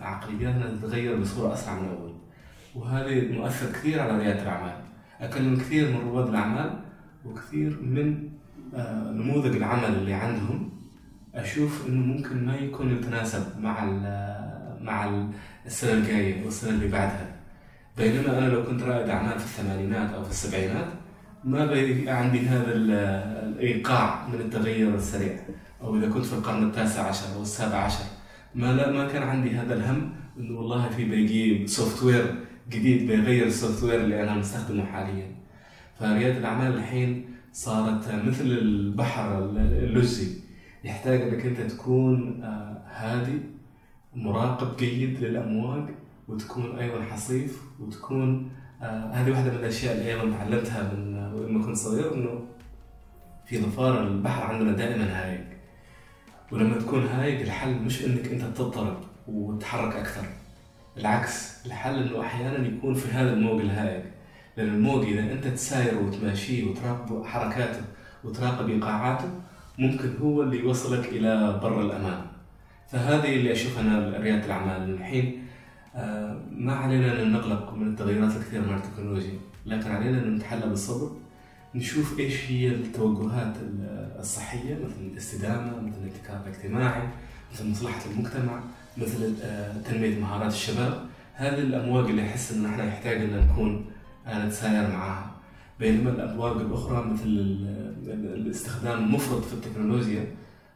عقلياتنا 0.00 0.76
تتغير 0.76 1.20
بصورة 1.20 1.52
أسرع 1.54 1.80
من 1.80 1.88
أول 1.88 2.14
وهذا 2.74 3.32
مؤثر 3.32 3.72
كثير 3.72 4.00
على 4.00 4.18
ريادة 4.18 4.42
الأعمال. 4.42 4.76
أكلم 5.20 5.56
كثير 5.56 5.90
من 5.90 6.08
رواد 6.08 6.28
الأعمال 6.28 6.80
وكثير 7.24 7.78
من 7.82 8.28
آه، 8.74 9.10
نموذج 9.10 9.56
العمل 9.56 9.84
اللي 9.84 10.14
عندهم. 10.14 10.70
أشوف 11.34 11.86
إنه 11.88 12.06
ممكن 12.06 12.46
ما 12.46 12.56
يكون 12.56 12.90
يتناسب 12.96 13.60
مع 13.60 13.84
مع 14.80 15.26
السنة 15.66 15.92
الجاية 15.92 16.44
والسنة 16.44 16.70
اللي 16.70 16.88
بعدها. 16.88 17.36
بينما 17.96 18.38
أنا 18.38 18.48
لو 18.48 18.64
كنت 18.64 18.82
رائد 18.82 19.08
أعمال 19.08 19.38
في 19.38 19.44
الثمانينات 19.44 20.12
أو 20.12 20.24
في 20.24 20.30
السبعينات 20.30 20.86
ما 21.44 21.66
بي 21.66 22.10
عندي 22.10 22.48
هذا 22.48 22.72
الإيقاع 22.72 24.28
من 24.28 24.40
التغير 24.40 24.94
السريع. 24.94 25.36
أو 25.82 25.96
إذا 25.96 26.08
كنت 26.08 26.24
في 26.24 26.32
القرن 26.32 26.62
التاسع 26.62 27.08
عشر 27.08 27.34
أو 27.36 27.42
السابع 27.42 27.76
عشر. 27.76 28.04
ما 28.54 28.72
لا 28.72 28.90
ما 28.90 29.08
كان 29.08 29.22
عندي 29.22 29.50
هذا 29.50 29.74
الهم 29.74 30.12
إنه 30.38 30.58
والله 30.58 30.88
في 30.88 31.04
بيجي 31.04 31.66
software 31.66 32.34
جديد 32.70 33.06
بيغير 33.06 33.46
ال 33.46 33.82
software 33.84 34.00
اللي 34.00 34.22
أنا 34.22 34.34
مستخدمه 34.34 34.84
حاليا. 34.84 35.34
فريادة 35.98 36.38
الأعمال 36.38 36.74
الحين 36.74 37.24
صارت 37.52 38.14
مثل 38.26 38.44
البحر 38.44 39.38
اللجي 39.44 40.28
يحتاج 40.84 41.20
إنك 41.20 41.46
أنت 41.46 41.60
تكون 41.60 42.42
آه، 42.42 42.82
هادي 42.90 43.40
مراقب 44.14 44.76
جيد 44.76 45.20
للأمواج 45.20 45.84
وتكون 46.28 46.78
أيضا 46.78 47.02
حصيف 47.02 47.62
وتكون 47.80 48.50
آه، 48.82 49.10
هذه 49.12 49.30
واحدة 49.30 49.50
من 49.50 49.56
الأشياء 49.56 49.94
اللي 49.96 50.10
أيضا 50.14 50.36
تعلمتها 50.36 50.92
من 50.94 51.14
لما 51.48 51.64
كنت 51.64 51.76
صغير 51.76 52.14
إنه 52.14 52.46
في 53.46 53.58
ظفار 53.58 54.06
البحر 54.06 54.42
عندنا 54.42 54.72
دائما 54.72 55.04
هايج 55.04 55.53
ولما 56.52 56.78
تكون 56.78 57.06
هايج 57.06 57.40
الحل 57.40 57.74
مش 57.74 58.04
إنك 58.04 58.26
أنت 58.26 58.42
تضطرب 58.42 58.96
وتتحرك 59.28 59.96
أكثر. 59.96 60.26
بالعكس 60.96 61.66
الحل 61.66 62.02
إنه 62.02 62.20
أحيانا 62.20 62.68
يكون 62.68 62.94
في 62.94 63.12
هذا 63.12 63.32
الموج 63.32 63.60
الهايج 63.60 64.02
لأن 64.56 64.68
الموج 64.68 65.04
إذا 65.04 65.32
أنت 65.32 65.46
تساير 65.46 65.98
وتماشيه 65.98 66.70
وتراقب 66.70 67.24
حركاته 67.24 67.80
وتراقب 68.24 68.68
إيقاعاته 68.68 69.28
ممكن 69.78 70.16
هو 70.22 70.42
اللي 70.42 70.58
يوصلك 70.58 71.08
إلى 71.08 71.60
بر 71.62 71.80
الأمان. 71.80 72.20
فهذه 72.88 73.36
اللي 73.36 73.52
أشوف 73.52 73.78
أنا 73.78 74.18
ريادة 74.18 74.46
الأعمال. 74.46 74.90
الحين 74.94 75.44
آه، 75.96 76.40
ما 76.50 76.74
علينا 76.74 77.22
أن 77.22 77.32
نقلق 77.32 77.74
من 77.74 77.88
التغيرات 77.88 78.36
الكثيرة 78.36 78.60
من 78.60 78.74
التكنولوجيا. 78.74 79.38
لكن 79.66 79.90
علينا 79.90 80.18
أن 80.18 80.34
نتحلى 80.34 80.66
بالصبر. 80.66 81.16
نشوف 81.74 82.18
إيش 82.18 82.50
هي 82.50 82.68
التوجهات 82.68 83.56
الصحية 84.18 84.74
مثل 84.74 85.12
الاستدامة 85.12 85.80
مثل 85.80 85.96
الابتكار 86.02 86.40
الاجتماعي 86.46 87.08
مثل 87.52 87.70
مصلحة 87.70 88.00
المجتمع 88.10 88.60
مثل 88.96 89.34
آه، 89.42 89.72
تنمية 89.82 90.18
مهارات 90.20 90.52
الشباب. 90.52 91.06
هذه 91.34 91.58
الأمواج 91.58 92.04
اللي 92.04 92.22
أحس 92.22 92.52
إن 92.52 92.66
إحنا 92.66 92.86
نحتاج 92.86 93.20
إن 93.20 93.46
نكون 93.46 93.86
نتساير 94.28 94.88
معها 94.88 95.30
بينما 95.80 96.10
الابواج 96.10 96.56
الأخرى 96.56 97.04
مثل 97.04 97.26
الاستخدام 98.06 98.98
المفرط 99.04 99.44
في 99.44 99.54
التكنولوجيا 99.54 100.26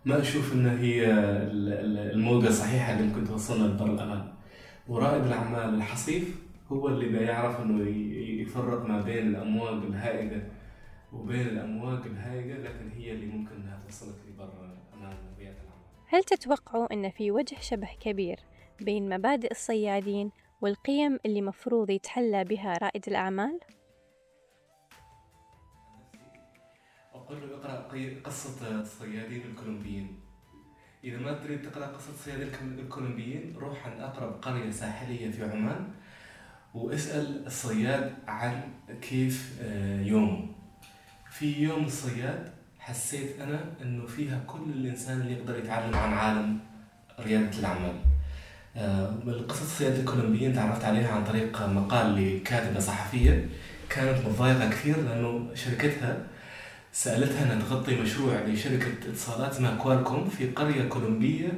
ما 0.05 0.21
أشوف 0.21 0.53
إن 0.53 0.67
هي 0.67 1.07
الموجة 2.13 2.49
الصحيحة 2.49 2.93
اللي 2.93 3.07
ممكن 3.07 3.25
توصلنا 3.25 3.65
لبر 3.67 3.87
الأمان. 3.87 4.25
ورائد 4.89 5.25
الأعمال 5.25 5.75
الحصيف 5.75 6.37
هو 6.73 6.89
اللي 6.89 7.09
بيعرف 7.09 7.61
إنه 7.61 7.89
يفرق 8.43 8.87
ما 8.89 9.01
بين 9.01 9.27
الأمواج 9.29 9.83
الهائجه 9.89 10.43
وبين 11.13 11.47
الأمواج 11.47 12.07
الهائجة 12.07 12.59
لكن 12.59 12.91
هي 12.91 13.13
اللي 13.13 13.27
ممكن 13.27 13.55
إنها 13.55 13.81
توصلك 13.85 14.17
لبر 14.29 14.77
أمان 14.95 15.17
بيئه 15.39 15.51
العمل. 15.51 15.83
هل 16.07 16.25
تتوقعوا 16.25 16.93
إن 16.93 17.11
في 17.11 17.31
وجه 17.31 17.57
شبه 17.61 17.89
كبير 18.01 18.41
بين 18.81 19.09
مبادئ 19.09 19.51
الصيادين 19.51 20.31
والقيم 20.61 21.19
اللي 21.27 21.43
مفروض 21.43 21.91
يتحلى 21.91 22.45
بها 22.45 22.79
رائد 22.83 23.09
الأعمال؟ 23.09 23.61
أقول 27.15 27.41
له 27.41 27.57
اقرأ 27.57 28.21
قصة 28.25 28.81
الصيادين 28.81 29.43
الكولومبيين 29.43 30.21
إذا 31.05 31.19
ما 31.19 31.33
تريد 31.33 31.63
تقرأ 31.63 31.87
قصة 31.87 32.11
الصيادين 32.11 32.49
الكولومبيين 32.79 33.57
روح 33.57 33.87
عن 33.87 34.01
أقرب 34.01 34.33
قرية 34.43 34.71
ساحلية 34.71 35.31
في 35.31 35.45
عمان 35.45 35.91
واسأل 36.75 37.47
الصياد 37.47 38.15
عن 38.27 38.73
كيف 39.01 39.59
آه، 39.63 40.03
يومه 40.03 40.58
في 41.39 41.63
يوم 41.63 41.85
الصياد 41.85 42.49
حسيت 42.79 43.41
أنا 43.41 43.61
أنه 43.83 44.07
فيها 44.07 44.41
كل 44.47 44.71
الإنسان 44.75 45.21
اللي 45.21 45.33
يقدر 45.33 45.59
يتعلم 45.59 45.95
عن 45.95 46.13
عالم 46.13 46.59
ريادة 47.21 47.59
الأعمال. 47.59 47.95
القصص 49.27 49.61
الصيادة 49.61 50.01
الكولومبيين 50.01 50.55
تعرفت 50.55 50.85
عليها 50.85 51.13
عن 51.13 51.25
طريق 51.25 51.63
مقال 51.63 52.37
لكاتبة 52.37 52.81
صحفية 52.81 53.49
كانت 53.91 54.27
متضايقة 54.27 54.71
كثير 54.71 54.97
لأنه 55.01 55.51
شركتها 55.55 56.17
سألتها 56.93 57.43
أنها 57.43 57.69
تغطي 57.69 57.97
مشروع 57.97 58.41
لشركة 58.47 58.93
اتصالات 59.09 59.51
اسمها 59.51 59.77
كوالكوم 59.77 60.29
في 60.29 60.51
قرية 60.51 60.89
كولومبية 60.89 61.53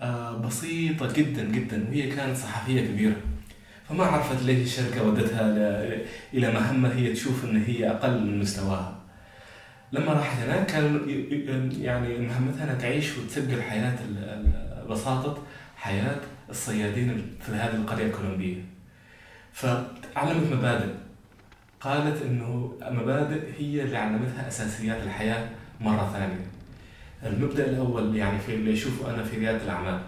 آه، 0.00 0.36
بسيطة 0.36 1.12
جدا 1.12 1.44
جدا 1.44 1.88
وهي 1.88 2.10
كانت 2.10 2.36
صحفية 2.36 2.80
كبيرة. 2.86 3.16
فما 3.88 4.04
عرفت 4.04 4.42
ليش 4.42 4.62
الشركة 4.62 5.06
ودتها 5.06 5.52
إلى 6.34 6.52
مهمة 6.52 6.88
هي 6.94 7.12
تشوف 7.12 7.44
أن 7.44 7.62
هي 7.62 7.90
أقل 7.90 8.20
من 8.26 8.38
مستواها. 8.38 9.03
لما 9.94 10.12
راحت 10.12 10.38
هناك 10.38 10.66
كان 10.66 11.72
يعني 11.80 12.18
مهمتها 12.18 12.64
أنها 12.64 12.74
تعيش 12.74 13.18
وتسجل 13.18 13.62
حياة 13.62 13.98
بساطة 14.90 15.42
حياة 15.76 16.20
الصيادين 16.50 17.36
في 17.40 17.52
هذه 17.52 17.74
القرية 17.74 18.06
الكولومبية 18.06 18.62
فعلمت 19.52 20.52
مبادئ 20.52 20.94
قالت 21.80 22.22
إنه 22.22 22.78
مبادئ 22.82 23.42
هي 23.58 23.82
اللي 23.82 23.96
علمتها 23.96 24.48
أساسيات 24.48 25.02
الحياة 25.02 25.48
مرة 25.80 26.10
ثانية. 26.12 26.46
المبدأ 27.22 27.70
الأول 27.70 28.16
يعني 28.16 28.38
في 28.38 28.54
اللي 28.54 28.72
اشوفه 28.72 29.14
أنا 29.14 29.24
في 29.24 29.38
ريادة 29.38 29.64
الأعمال 29.64 30.00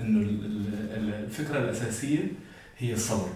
إنه 0.00 0.20
الفكرة 0.96 1.58
الأساسية 1.58 2.18
هي 2.78 2.92
الصبر. 2.92 3.28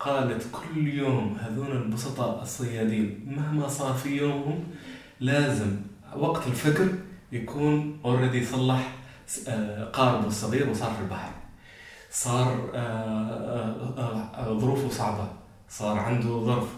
قالت 0.00 0.46
كل 0.52 0.88
يوم 0.88 1.36
هذون 1.40 1.72
البسطاء 1.72 2.42
الصيادين. 2.42 3.24
مهما 3.26 3.68
صار 3.68 3.94
في 3.94 4.16
يومهم 4.16 4.64
لازم 5.20 5.76
وقت 6.16 6.46
الفجر 6.46 6.88
يكون 7.32 8.00
already 8.04 8.44
صلح 8.44 8.94
آه، 9.48 9.84
قاربه 9.84 10.26
الصغير 10.26 10.70
وصار 10.70 10.90
في 10.90 11.00
البحر. 11.00 11.32
صار 12.10 12.70
آه، 12.74 14.34
آه، 14.34 14.58
ظروفه 14.58 14.88
صعبة. 14.88 15.28
صار 15.68 15.98
عنده 15.98 16.44
ظرف 16.44 16.68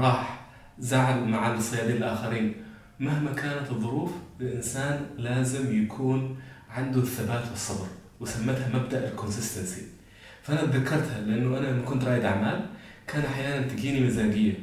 راح 0.00 0.46
زعل 0.78 1.28
مع 1.28 1.54
الصيادين 1.54 1.96
الآخرين. 1.96 2.54
مهما 3.00 3.32
كانت 3.32 3.70
الظروف 3.70 4.12
الإنسان 4.40 5.06
لازم 5.16 5.82
يكون 5.82 6.36
عنده 6.70 7.00
الثبات 7.00 7.44
والصبر 7.50 7.86
وسمتها 8.20 8.68
مبدأ 8.74 9.08
ال 9.08 9.16
consistency 9.16 10.01
فأنا 10.42 10.60
تذكرتها 10.60 11.20
لأنه 11.20 11.58
أنا 11.58 11.66
لما 11.66 11.82
كنت 11.84 12.04
رائد 12.04 12.24
أعمال 12.24 12.60
كان 13.06 13.24
أحيانا 13.24 13.68
تجيني 13.68 14.06
مزاجية 14.06 14.54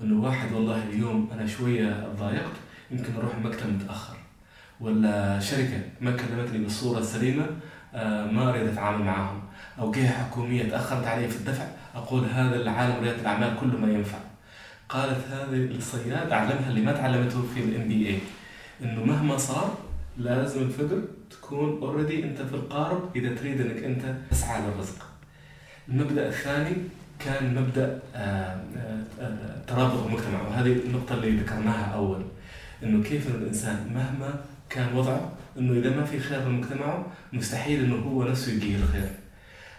إنه 0.00 0.24
واحد 0.24 0.52
والله 0.52 0.82
اليوم 0.82 1.30
أنا 1.32 1.46
شوية 1.46 2.08
ضايقت 2.18 2.52
يمكن 2.90 3.16
أروح 3.16 3.34
المكتب 3.34 3.66
متأخر 3.72 4.16
ولا 4.80 5.40
شركة 5.40 5.80
ما 6.00 6.10
كلمتني 6.10 6.58
بالصورة 6.58 6.98
السليمة 6.98 7.46
آه، 7.94 8.26
ما 8.26 8.50
أريد 8.50 8.66
أتعامل 8.68 9.04
معهم 9.04 9.40
أو 9.78 9.90
جهه 9.90 10.24
حكومية 10.24 10.70
تأخرت 10.70 11.06
علي 11.06 11.28
في 11.28 11.36
الدفع 11.36 11.64
أقول 11.94 12.24
هذا 12.24 12.56
العالم 12.56 13.04
ريادة 13.04 13.20
الأعمال 13.20 13.56
كله 13.60 13.78
ما 13.78 13.92
ينفع 13.92 14.18
قالت 14.88 15.26
هذه 15.30 15.76
الصياد 15.76 16.32
أعلمها 16.32 16.70
اللي 16.70 16.80
ما 16.80 16.92
تعلمته 16.92 17.42
في 17.54 17.60
ال 17.60 17.88
MBA 17.88 18.18
إنه 18.82 19.04
مهما 19.04 19.36
صار 19.36 19.78
لازم 20.18 20.62
الفكر 20.62 21.02
تكون 21.30 21.78
already 21.82 22.24
أنت 22.24 22.42
في 22.42 22.54
القارب 22.54 23.16
إذا 23.16 23.34
تريد 23.34 23.60
إنك 23.60 23.84
أنت 23.84 24.16
تسعى 24.30 24.62
للرزق. 24.62 25.06
المبدأ 25.88 26.28
الثاني 26.28 26.76
كان 27.18 27.54
مبدأ 27.54 28.00
آه، 28.14 28.60
آه، 29.20 29.62
ترابط 29.66 30.06
المجتمع 30.06 30.42
وهذه 30.42 30.72
النقطة 30.72 31.14
اللي 31.14 31.30
ذكرناها 31.30 31.84
أول 31.84 32.22
إنه 32.82 33.02
كيف 33.02 33.28
الإنسان 33.34 33.90
مهما 33.94 34.40
كان 34.70 34.96
وضعه 34.96 35.32
إنه 35.58 35.78
إذا 35.78 35.96
ما 35.96 36.04
في 36.04 36.20
خير 36.20 36.42
في 36.42 36.48
مجتمعه 36.48 37.06
مستحيل 37.32 37.84
إنه 37.84 37.96
هو 37.96 38.24
نفسه 38.24 38.52
يجيه 38.52 38.76
الخير. 38.76 39.08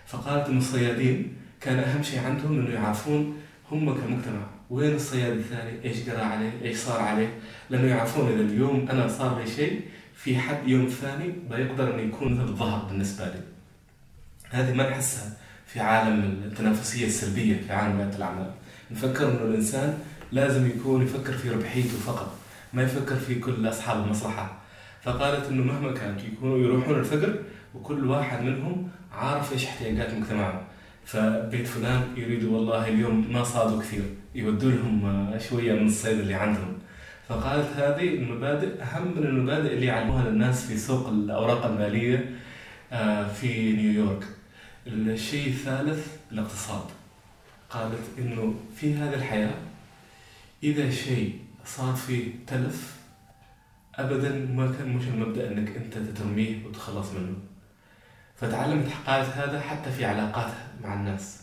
فقالت 0.07 0.47
إنه 0.47 0.57
الصيادين 0.57 1.33
كان 1.61 1.79
أهم 1.79 2.03
شيء 2.03 2.19
عندهم 2.19 2.59
إنه 2.59 2.69
يعرفون 2.69 3.37
هم 3.71 3.93
كمجتمع 3.93 4.41
وين 4.69 4.95
الصياد 4.95 5.37
الثاني 5.37 5.83
إيش 5.83 6.09
قرأ 6.09 6.23
عليه 6.23 6.51
إيش 6.61 6.77
صار 6.77 7.01
عليه 7.01 7.33
لأنه 7.69 7.87
يعرفون 7.87 8.31
إذا 8.31 8.41
اليوم 8.41 8.87
أنا 8.89 9.07
صار 9.07 9.39
لي 9.39 9.47
شيء 9.47 9.81
في 10.15 10.37
حد 10.37 10.67
يوم 10.67 10.87
ثاني 10.87 11.33
بيقدر 11.49 11.95
إنه 11.95 12.01
يكون 12.01 12.41
الظهر 12.41 12.85
بالنسبة 12.85 13.25
لي. 13.25 13.41
هذه 14.49 14.73
ما 14.73 14.89
نحسها. 14.89 15.44
في 15.67 15.79
عالم 15.79 16.41
التنافسية 16.45 17.05
السلبية 17.05 17.61
في 17.67 17.73
عالم 17.73 17.97
رياده 17.97 18.17
الأعمال. 18.17 18.51
نفكر 18.91 19.31
إنه 19.31 19.41
الإنسان 19.43 19.97
لازم 20.31 20.67
يكون 20.67 21.01
يفكر 21.01 21.33
في 21.33 21.49
ربحيته 21.49 21.97
فقط 21.97 22.35
ما 22.73 22.83
يفكر 22.83 23.15
في 23.15 23.35
كل 23.35 23.69
أصحاب 23.69 24.03
المصلحة. 24.03 24.57
فقالت 25.03 25.47
إنه 25.49 25.63
مهما 25.63 25.91
كانت 25.93 26.23
يكونوا 26.23 26.57
يروحون 26.57 26.99
الفجر 26.99 27.39
وكل 27.75 28.07
واحد 28.07 28.43
منهم 28.43 28.89
عارف 29.13 29.53
إيش 29.53 29.65
احتياجات 29.65 30.13
مجتمعه. 30.13 30.61
فبيت 31.05 31.67
فلان 31.67 32.01
يريدوا 32.17 32.57
والله 32.57 32.87
اليوم 32.87 33.33
ما 33.33 33.43
صادوا 33.43 33.81
كثير 33.81 34.03
يودوا 34.35 34.71
لهم 34.71 35.29
شوية 35.49 35.73
من 35.73 35.87
الصيد 35.87 36.19
اللي 36.19 36.33
عندهم. 36.33 36.77
فقالت 37.29 37.67
هذه 37.77 38.09
المبادئ 38.15 38.81
أهم 38.83 39.13
من 39.17 39.23
المبادئ 39.23 39.73
اللي 39.73 39.85
يعلموها 39.85 40.29
للناس 40.29 40.65
في 40.65 40.77
سوق 40.77 41.09
الأوراق 41.09 41.65
المالية 41.65 42.29
آه، 42.91 43.27
في 43.27 43.73
نيويورك. 43.73 44.23
الشيء 44.87 45.47
الثالث 45.47 46.07
الاقتصاد. 46.31 46.85
قالت 47.69 48.03
إنه 48.17 48.55
في 48.75 48.95
هذه 48.95 49.13
الحياة 49.13 49.53
إذا 50.63 50.89
شيء 50.91 51.39
صار 51.65 51.93
فيه 51.95 52.31
تلف 52.47 52.95
ابدا 53.95 54.29
ما 54.29 54.71
كان 54.77 54.89
مش 54.97 55.03
المبدأ 55.07 55.51
إنك 55.51 55.75
أنت 55.77 55.97
تترميه 55.97 56.65
وتخلص 56.65 57.11
منه. 57.11 57.35
فتعلمت 58.35 58.89
حقائق 58.89 59.25
هذا 59.25 59.61
حتى 59.61 59.91
في 59.91 60.05
علاقاتها 60.05 60.67
مع 60.83 60.93
الناس. 60.93 61.41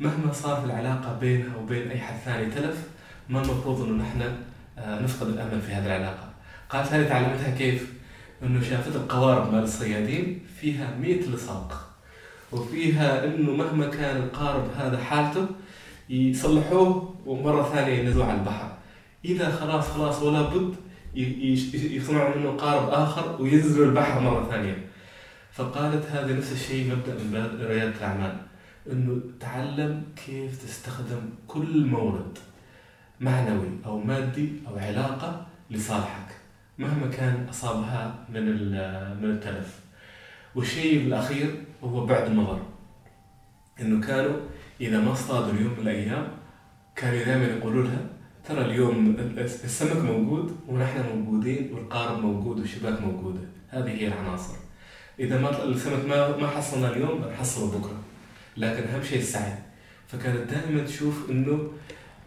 مهما 0.00 0.32
صار 0.32 0.60
في 0.60 0.64
العلاقة 0.64 1.18
بينها 1.18 1.56
وبين 1.56 1.90
أي 1.90 1.98
حد 1.98 2.18
ثاني 2.24 2.50
تلف 2.50 2.88
ما 3.28 3.42
المفروض 3.42 3.82
إنه 3.82 4.02
نحن 4.02 4.22
آه، 4.78 5.00
نفقد 5.00 5.28
الأمل 5.28 5.60
في 5.60 5.72
هذه 5.72 5.86
العلاقة. 5.86 6.32
قالت 6.68 6.92
هذه 6.92 7.08
تعلمتها 7.08 7.50
كيف؟ 7.50 7.92
إنه 8.42 8.62
شافت 8.62 8.96
القوارب 8.96 9.52
مال 9.52 9.62
الصيادين 9.62 10.46
فيها 10.60 10.96
مئة 10.96 11.26
لصاق. 11.26 11.89
وفيها 12.52 13.24
إنه 13.24 13.52
مهما 13.52 13.86
كان 13.86 14.16
القارب 14.16 14.70
هذا 14.76 14.98
حالته 14.98 15.46
يصلحوه 16.10 17.14
ومرة 17.26 17.62
ثانية 17.62 17.92
ينزلوه 17.92 18.26
على 18.26 18.38
البحر. 18.38 18.72
إذا 19.24 19.50
خلاص 19.50 19.88
خلاص 19.88 20.22
ولا 20.22 20.42
بد 20.42 20.74
يصنعوا 21.74 22.36
منه 22.36 22.50
قارب 22.50 22.88
آخر 22.88 23.42
وينزلوا 23.42 23.86
البحر 23.86 24.20
مرة 24.20 24.48
ثانية. 24.50 24.86
فقالت 25.52 26.06
هذا 26.06 26.36
نفس 26.36 26.52
الشيء 26.52 26.92
مبدأ 26.92 27.14
من 27.14 27.66
ريادة 27.66 27.96
الأعمال 27.98 28.36
إنه 28.92 29.20
تعلم 29.40 30.02
كيف 30.26 30.64
تستخدم 30.64 31.20
كل 31.46 31.86
مورد 31.86 32.38
معنوي 33.20 33.68
أو 33.86 33.98
مادي 33.98 34.52
أو 34.68 34.78
علاقة 34.78 35.46
لصالحك 35.70 36.28
مهما 36.78 37.06
كان 37.06 37.46
أصابها 37.50 38.14
من 38.34 38.44
من 39.22 39.30
التلف. 39.30 39.80
والشيء 40.54 41.06
الأخير 41.06 41.54
هو 41.84 42.06
بعد 42.06 42.26
النظر 42.26 42.62
إنه 43.80 44.06
كانوا 44.06 44.36
إذا 44.80 45.00
ما 45.00 45.12
اصطادوا 45.12 45.52
اليوم 45.52 45.72
من 45.72 45.78
الأيام 45.78 46.28
كانوا 46.96 47.24
دائما 47.24 47.44
يقولوا 47.44 47.84
لها 47.84 48.06
ترى 48.48 48.60
اليوم 48.60 49.16
السمك 49.38 49.96
موجود 49.96 50.56
ونحن 50.68 51.02
موجودين 51.16 51.70
والقارب 51.72 52.18
موجود 52.18 52.58
والشباك 52.58 53.00
موجودة. 53.00 53.40
هذه 53.68 53.90
هي 53.90 54.06
العناصر. 54.06 54.54
إذا 55.20 55.40
ما 55.40 55.64
السمك 55.64 56.04
ما 56.04 56.36
ما 56.36 56.48
حصلنا 56.48 56.96
اليوم 56.96 57.20
بنحصله 57.20 57.78
بكرة. 57.78 58.02
لكن 58.56 58.88
أهم 58.88 59.02
شيء 59.02 59.18
السعي. 59.18 59.52
فكانت 60.08 60.50
دائما 60.50 60.84
تشوف 60.84 61.30
إنه 61.30 61.72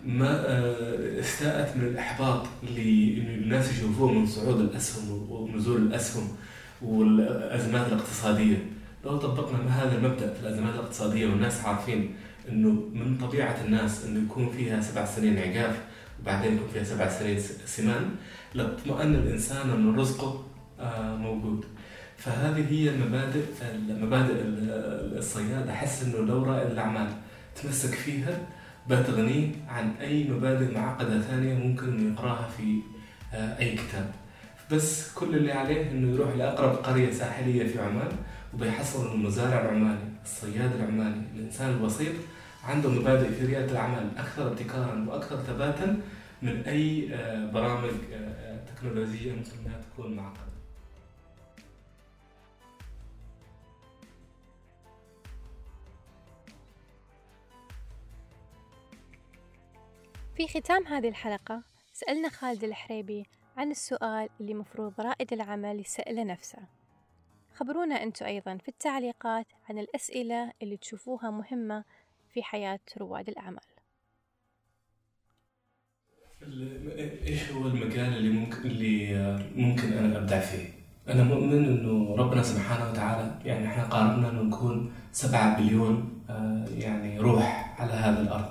ما 0.05 0.45
آه، 0.47 1.19
استاءت 1.19 1.77
من 1.77 1.83
الإحباط 1.83 2.45
اللي 2.63 3.17
الناس 3.17 3.71
يشوفوه 3.71 4.11
من 4.11 4.25
صعود 4.25 4.59
الأسهم 4.59 5.31
ونزول 5.31 5.81
الأسهم 5.81 6.27
والأزمات 6.81 7.87
الاقتصادية. 7.87 8.57
لو 9.05 9.17
طبقنا 9.17 9.83
هذا 9.83 9.95
المبدأ 9.97 10.33
في 10.33 10.39
الأزمات 10.39 10.73
الاقتصادية 10.73 11.27
والناس 11.27 11.65
عارفين 11.65 12.15
إنه 12.49 12.69
من 12.69 13.17
طبيعة 13.21 13.57
الناس 13.65 14.05
إنه 14.05 14.25
يكون 14.25 14.49
فيها 14.49 14.81
سبع 14.81 15.05
سنين 15.05 15.39
عقاف 15.39 15.81
وبعدين 16.21 16.53
يكون 16.53 16.67
فيها 16.73 16.83
سبع 16.83 17.09
سنين 17.09 17.39
سمان 17.65 18.15
لاطمأن 18.53 19.15
الإنسان 19.15 19.69
ان 19.69 19.95
رزقه 19.95 20.43
آه، 20.79 21.15
موجود. 21.15 21.65
فهذه 22.17 22.71
هي 22.71 22.89
المبادئ 22.89 23.43
المبادئ 23.89 24.33
الصياد 25.17 25.67
أحس 25.67 26.03
إنه 26.03 26.17
لو 26.17 26.43
رائد 26.43 26.71
الأعمال 26.71 27.07
تمسك 27.63 27.93
فيها 27.95 28.37
بتغنيه 28.89 29.51
عن 29.67 29.91
أي 30.01 30.23
مبادئ 30.29 30.73
معقدة 30.73 31.21
ثانية 31.21 31.53
ممكن 31.53 31.87
إنه 31.87 32.13
يقراها 32.13 32.49
في 32.57 32.79
آه، 33.33 33.59
أي 33.59 33.75
كتاب. 33.75 34.11
بس 34.71 35.13
كل 35.13 35.35
اللي 35.35 35.51
عليه 35.51 35.91
إنه 35.91 36.13
يروح 36.13 36.35
لأقرب 36.35 36.75
قرية 36.75 37.11
ساحلية 37.11 37.67
في 37.67 37.79
عمان 37.81 38.11
وبيحصل 38.53 39.11
المزارع 39.11 39.61
العماني 39.61 40.13
الصياد 40.23 40.75
العماني 40.75 41.21
الإنسان 41.35 41.69
البسيط 41.69 42.13
عنده 42.63 42.89
مبادئ 42.89 43.31
في 43.31 43.45
ريادة 43.45 43.71
الأعمال 43.71 44.17
أكثر 44.17 44.47
ابتكارا 44.47 45.05
وأكثر 45.09 45.37
ثباتا 45.37 46.01
من 46.41 46.63
أي 46.63 47.15
آه، 47.15 47.51
برامج 47.51 47.91
آه، 48.13 48.59
تكنولوجية 48.65 49.31
ممكن 49.33 49.51
إنها 49.65 49.81
تكون 49.81 50.15
معقدة. 50.15 50.53
في 60.37 60.47
ختام 60.47 60.87
هذه 60.87 61.09
الحلقة 61.09 61.63
سألنا 61.93 62.29
خالد 62.29 62.63
الحريبي 62.63 63.25
عن 63.57 63.71
السؤال 63.71 64.29
اللي 64.41 64.53
مفروض 64.53 65.01
رائد 65.01 65.33
العمل 65.33 65.79
يسأله 65.79 66.23
نفسه. 66.23 66.82
خبرونا 67.55 68.03
أنتم 68.03 68.25
أيضا 68.25 68.57
في 68.57 68.67
التعليقات 68.67 69.45
عن 69.69 69.77
الأسئلة 69.77 70.53
اللي 70.61 70.77
تشوفوها 70.77 71.29
مهمة 71.29 71.83
في 72.33 72.43
حياة 72.43 72.79
رواد 72.97 73.29
الأعمال 73.29 73.63
إيش 77.27 77.51
هو 77.51 77.67
المجال 77.67 78.17
اللي 78.17 78.29
ممكن 78.29 78.61
اللي 78.69 79.15
ممكن 79.55 79.93
أنا 79.93 80.17
أبدع 80.17 80.39
فيه؟ 80.39 80.67
أنا 81.07 81.23
مؤمن 81.23 81.65
إنه 81.65 82.15
ربنا 82.15 82.43
سبحانه 82.43 82.89
وتعالى 82.89 83.39
يعني 83.45 83.67
إحنا 83.67 83.83
قارنا 83.83 84.29
إنه 84.29 84.41
نكون 84.41 84.91
سبعة 85.11 85.57
بليون 85.57 86.21
آه، 86.29 86.65
يعني 86.77 87.19
روح 87.19 87.75
على 87.81 87.93
هذا 87.93 88.21
الأرض 88.21 88.49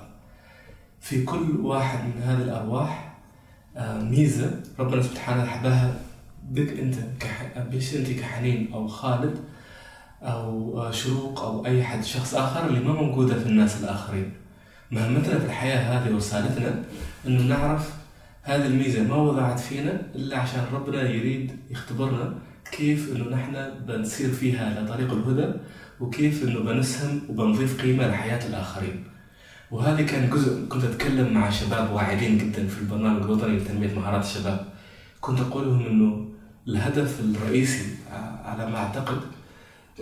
في 0.99 1.25
كل 1.25 1.59
واحد 1.59 2.05
من 2.05 2.21
هذه 2.21 2.41
الأرواح 2.41 3.17
آه، 3.77 4.01
ميزة 4.01 4.63
ربنا 4.79 5.01
سبحانه 5.01 5.45
حباها 5.45 5.95
بك 6.49 6.79
أنت 6.79 6.95
كح... 7.19 7.57
بيش 7.71 7.95
أنت 7.95 8.09
كحنين 8.09 8.73
أو 8.73 8.87
خالد 8.87 9.37
أو 10.21 10.81
آه، 10.81 10.91
شروق 10.91 11.41
أو 11.43 11.65
أي 11.65 11.83
حد 11.83 12.03
شخص 12.03 12.35
آخر 12.35 12.67
اللي 12.67 12.79
ما 12.79 12.93
موجودة 12.93 13.39
في 13.39 13.45
الناس 13.45 13.83
الآخرين. 13.83 14.31
مهمتنا 14.91 15.39
في 15.39 15.45
الحياة 15.45 15.77
هذه 15.77 16.13
ورسالتنا 16.13 16.83
أنه 17.27 17.41
نعرف 17.41 17.93
هذه 18.43 18.65
الميزة 18.65 19.03
ما 19.03 19.15
وضعت 19.15 19.59
فينا 19.59 20.01
إلا 20.15 20.37
عشان 20.37 20.65
ربنا 20.73 21.09
يريد 21.09 21.51
يختبرنا 21.71 22.33
كيف 22.71 23.15
أنه 23.15 23.29
نحن 23.29 23.69
بنسير 23.87 24.29
فيها 24.31 24.81
لطريق 24.81 25.11
الهدى 25.11 25.53
وكيف 25.99 26.43
أنه 26.43 26.59
بنسهم 26.59 27.21
وبنضيف 27.29 27.81
قيمة 27.81 28.07
لحياة 28.07 28.47
الآخرين. 28.47 29.03
وهذا 29.71 30.01
كان 30.01 30.29
جزء 30.29 30.67
كنت 30.67 30.83
أتكلم 30.83 31.33
مع 31.33 31.49
شباب 31.49 31.93
واعدين 31.93 32.37
جدا 32.37 32.67
في 32.67 32.79
البرنامج 32.81 33.23
الوطني 33.23 33.57
لتنمية 33.57 33.93
مهارات 33.95 34.23
الشباب. 34.23 34.65
كنت 35.21 35.39
أقول 35.39 35.67
لهم 35.67 35.85
إنه 35.85 36.32
الهدف 36.67 37.19
الرئيسي 37.19 37.95
على 38.45 38.69
ما 38.71 38.77
أعتقد 38.77 39.21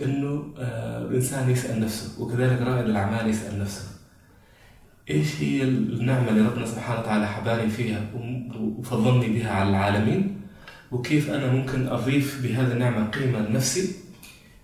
إنه 0.02 0.44
آه، 0.58 1.02
الإنسان 1.04 1.50
يسأل 1.50 1.80
نفسه 1.80 2.22
وكذلك 2.22 2.60
رائد 2.62 2.86
الأعمال 2.86 3.28
يسأل 3.30 3.58
نفسه. 3.58 3.84
إيش 5.10 5.42
هي 5.42 5.62
النعمة 5.62 6.28
اللي 6.28 6.40
ربنا 6.40 6.66
سبحانه 6.66 7.00
وتعالى 7.00 7.26
حباني 7.28 7.70
فيها 7.70 8.00
وفضلني 8.60 9.28
بها 9.28 9.50
على 9.52 9.70
العالمين؟ 9.70 10.40
وكيف 10.92 11.30
أنا 11.30 11.52
ممكن 11.52 11.88
أضيف 11.88 12.42
بهذه 12.42 12.72
النعمة 12.72 13.08
قيمة 13.10 13.38
لنفسي 13.38 13.94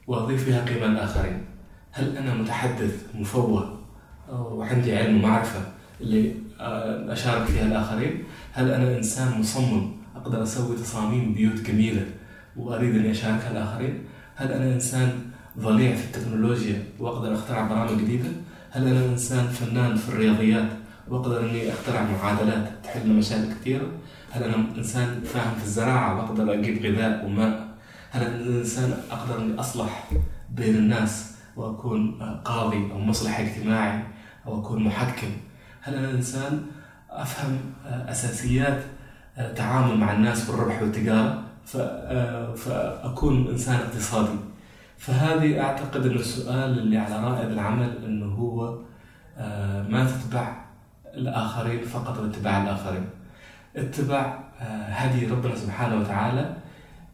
وأضيف 0.06 0.48
بها 0.48 0.64
قيمة 0.64 0.86
للآخرين 0.86 1.44
هل 1.92 2.16
أنا 2.16 2.34
متحدث 2.34 3.06
مفوه 3.14 3.78
وعندي 4.28 4.96
علم 4.96 5.16
ومعرفة 5.16 5.60
اللي 6.00 6.34
آه، 6.60 7.12
أشارك 7.12 7.44
فيها 7.44 7.66
الآخرين؟ 7.66 8.24
هل 8.52 8.70
أنا 8.70 8.96
إنسان 8.96 9.40
مصمم 9.40 9.97
أقدر 10.22 10.42
أسوي 10.42 10.76
تصاميم 10.76 11.34
بيوت 11.34 11.60
جميلة 11.60 12.06
وأريد 12.56 12.94
أني 12.94 13.10
أشاركها 13.10 13.50
الآخرين؟ 13.50 13.98
هل 14.36 14.52
أنا 14.52 14.74
إنسان 14.74 15.10
ضليع 15.58 15.96
في 15.96 16.04
التكنولوجيا 16.04 16.82
وأقدر 16.98 17.34
أخترع 17.34 17.66
برامج 17.66 18.00
جديدة؟ 18.00 18.28
هل 18.70 18.86
أنا 18.88 19.04
إنسان 19.04 19.46
فنان 19.46 19.96
في 19.96 20.08
الرياضيات 20.08 20.68
وأقدر 21.08 21.40
أني 21.50 21.72
أخترع 21.72 22.02
معادلات 22.02 22.68
تحل 22.84 23.08
مشاكل 23.08 23.52
كثيرة؟ 23.60 23.86
هل 24.30 24.42
أنا 24.42 24.56
إنسان 24.76 25.20
فاهم 25.24 25.54
في 25.58 25.64
الزراعة 25.64 26.16
وأقدر 26.16 26.54
أجيب 26.54 26.86
غذاء 26.86 27.24
وماء؟ 27.26 27.68
هل 28.10 28.22
أنا 28.22 28.58
إنسان 28.58 28.94
أقدر 29.10 29.38
أني 29.42 29.60
أصلح 29.60 30.10
بين 30.54 30.74
الناس 30.74 31.34
وأكون 31.56 32.22
قاضي 32.44 32.92
أو 32.92 32.98
مصلح 32.98 33.40
اجتماعي 33.40 34.02
أو 34.46 34.60
أكون 34.60 34.84
محكم؟ 34.84 35.30
هل 35.80 35.94
أنا 35.94 36.10
إنسان 36.10 36.62
أفهم 37.10 37.58
أساسيات 37.86 38.82
تعامل 39.56 39.96
مع 39.98 40.12
الناس 40.12 40.50
بالربح 40.50 40.82
والتجارة 40.82 41.42
آه، 41.76 42.54
فأكون 42.54 43.48
إنسان 43.48 43.74
اقتصادي. 43.74 44.38
فهذه 44.98 45.60
أعتقد 45.60 46.06
أن 46.06 46.16
السؤال 46.16 46.78
اللي 46.78 46.98
على 46.98 47.24
رائد 47.24 47.50
العمل 47.50 48.04
أنه 48.04 48.26
هو 48.34 48.78
ما 49.88 50.06
تتبع 50.10 50.64
الآخرين 51.14 51.80
فقط 51.84 52.18
واتباع 52.18 52.62
الآخرين. 52.62 53.06
اتبع 53.76 54.38
هدي 54.88 55.26
ربنا 55.26 55.54
سبحانه 55.56 56.00
وتعالى 56.00 56.56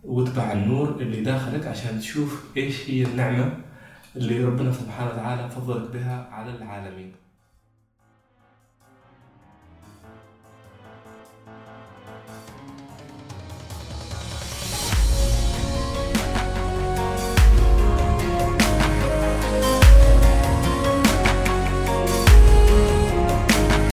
واتبع 0.04 0.52
النور 0.52 0.88
اللي 1.00 1.22
داخلك 1.22 1.66
عشان 1.66 1.98
تشوف 1.98 2.44
إيش 2.56 2.90
هي 2.90 3.02
النعمة 3.04 3.52
اللي 4.16 4.44
ربنا 4.44 4.72
سبحانه 4.72 5.10
وتعالى 5.10 5.48
فضلك 5.48 5.90
بها 5.90 6.26
على 6.32 6.50
العالمين. 6.50 7.12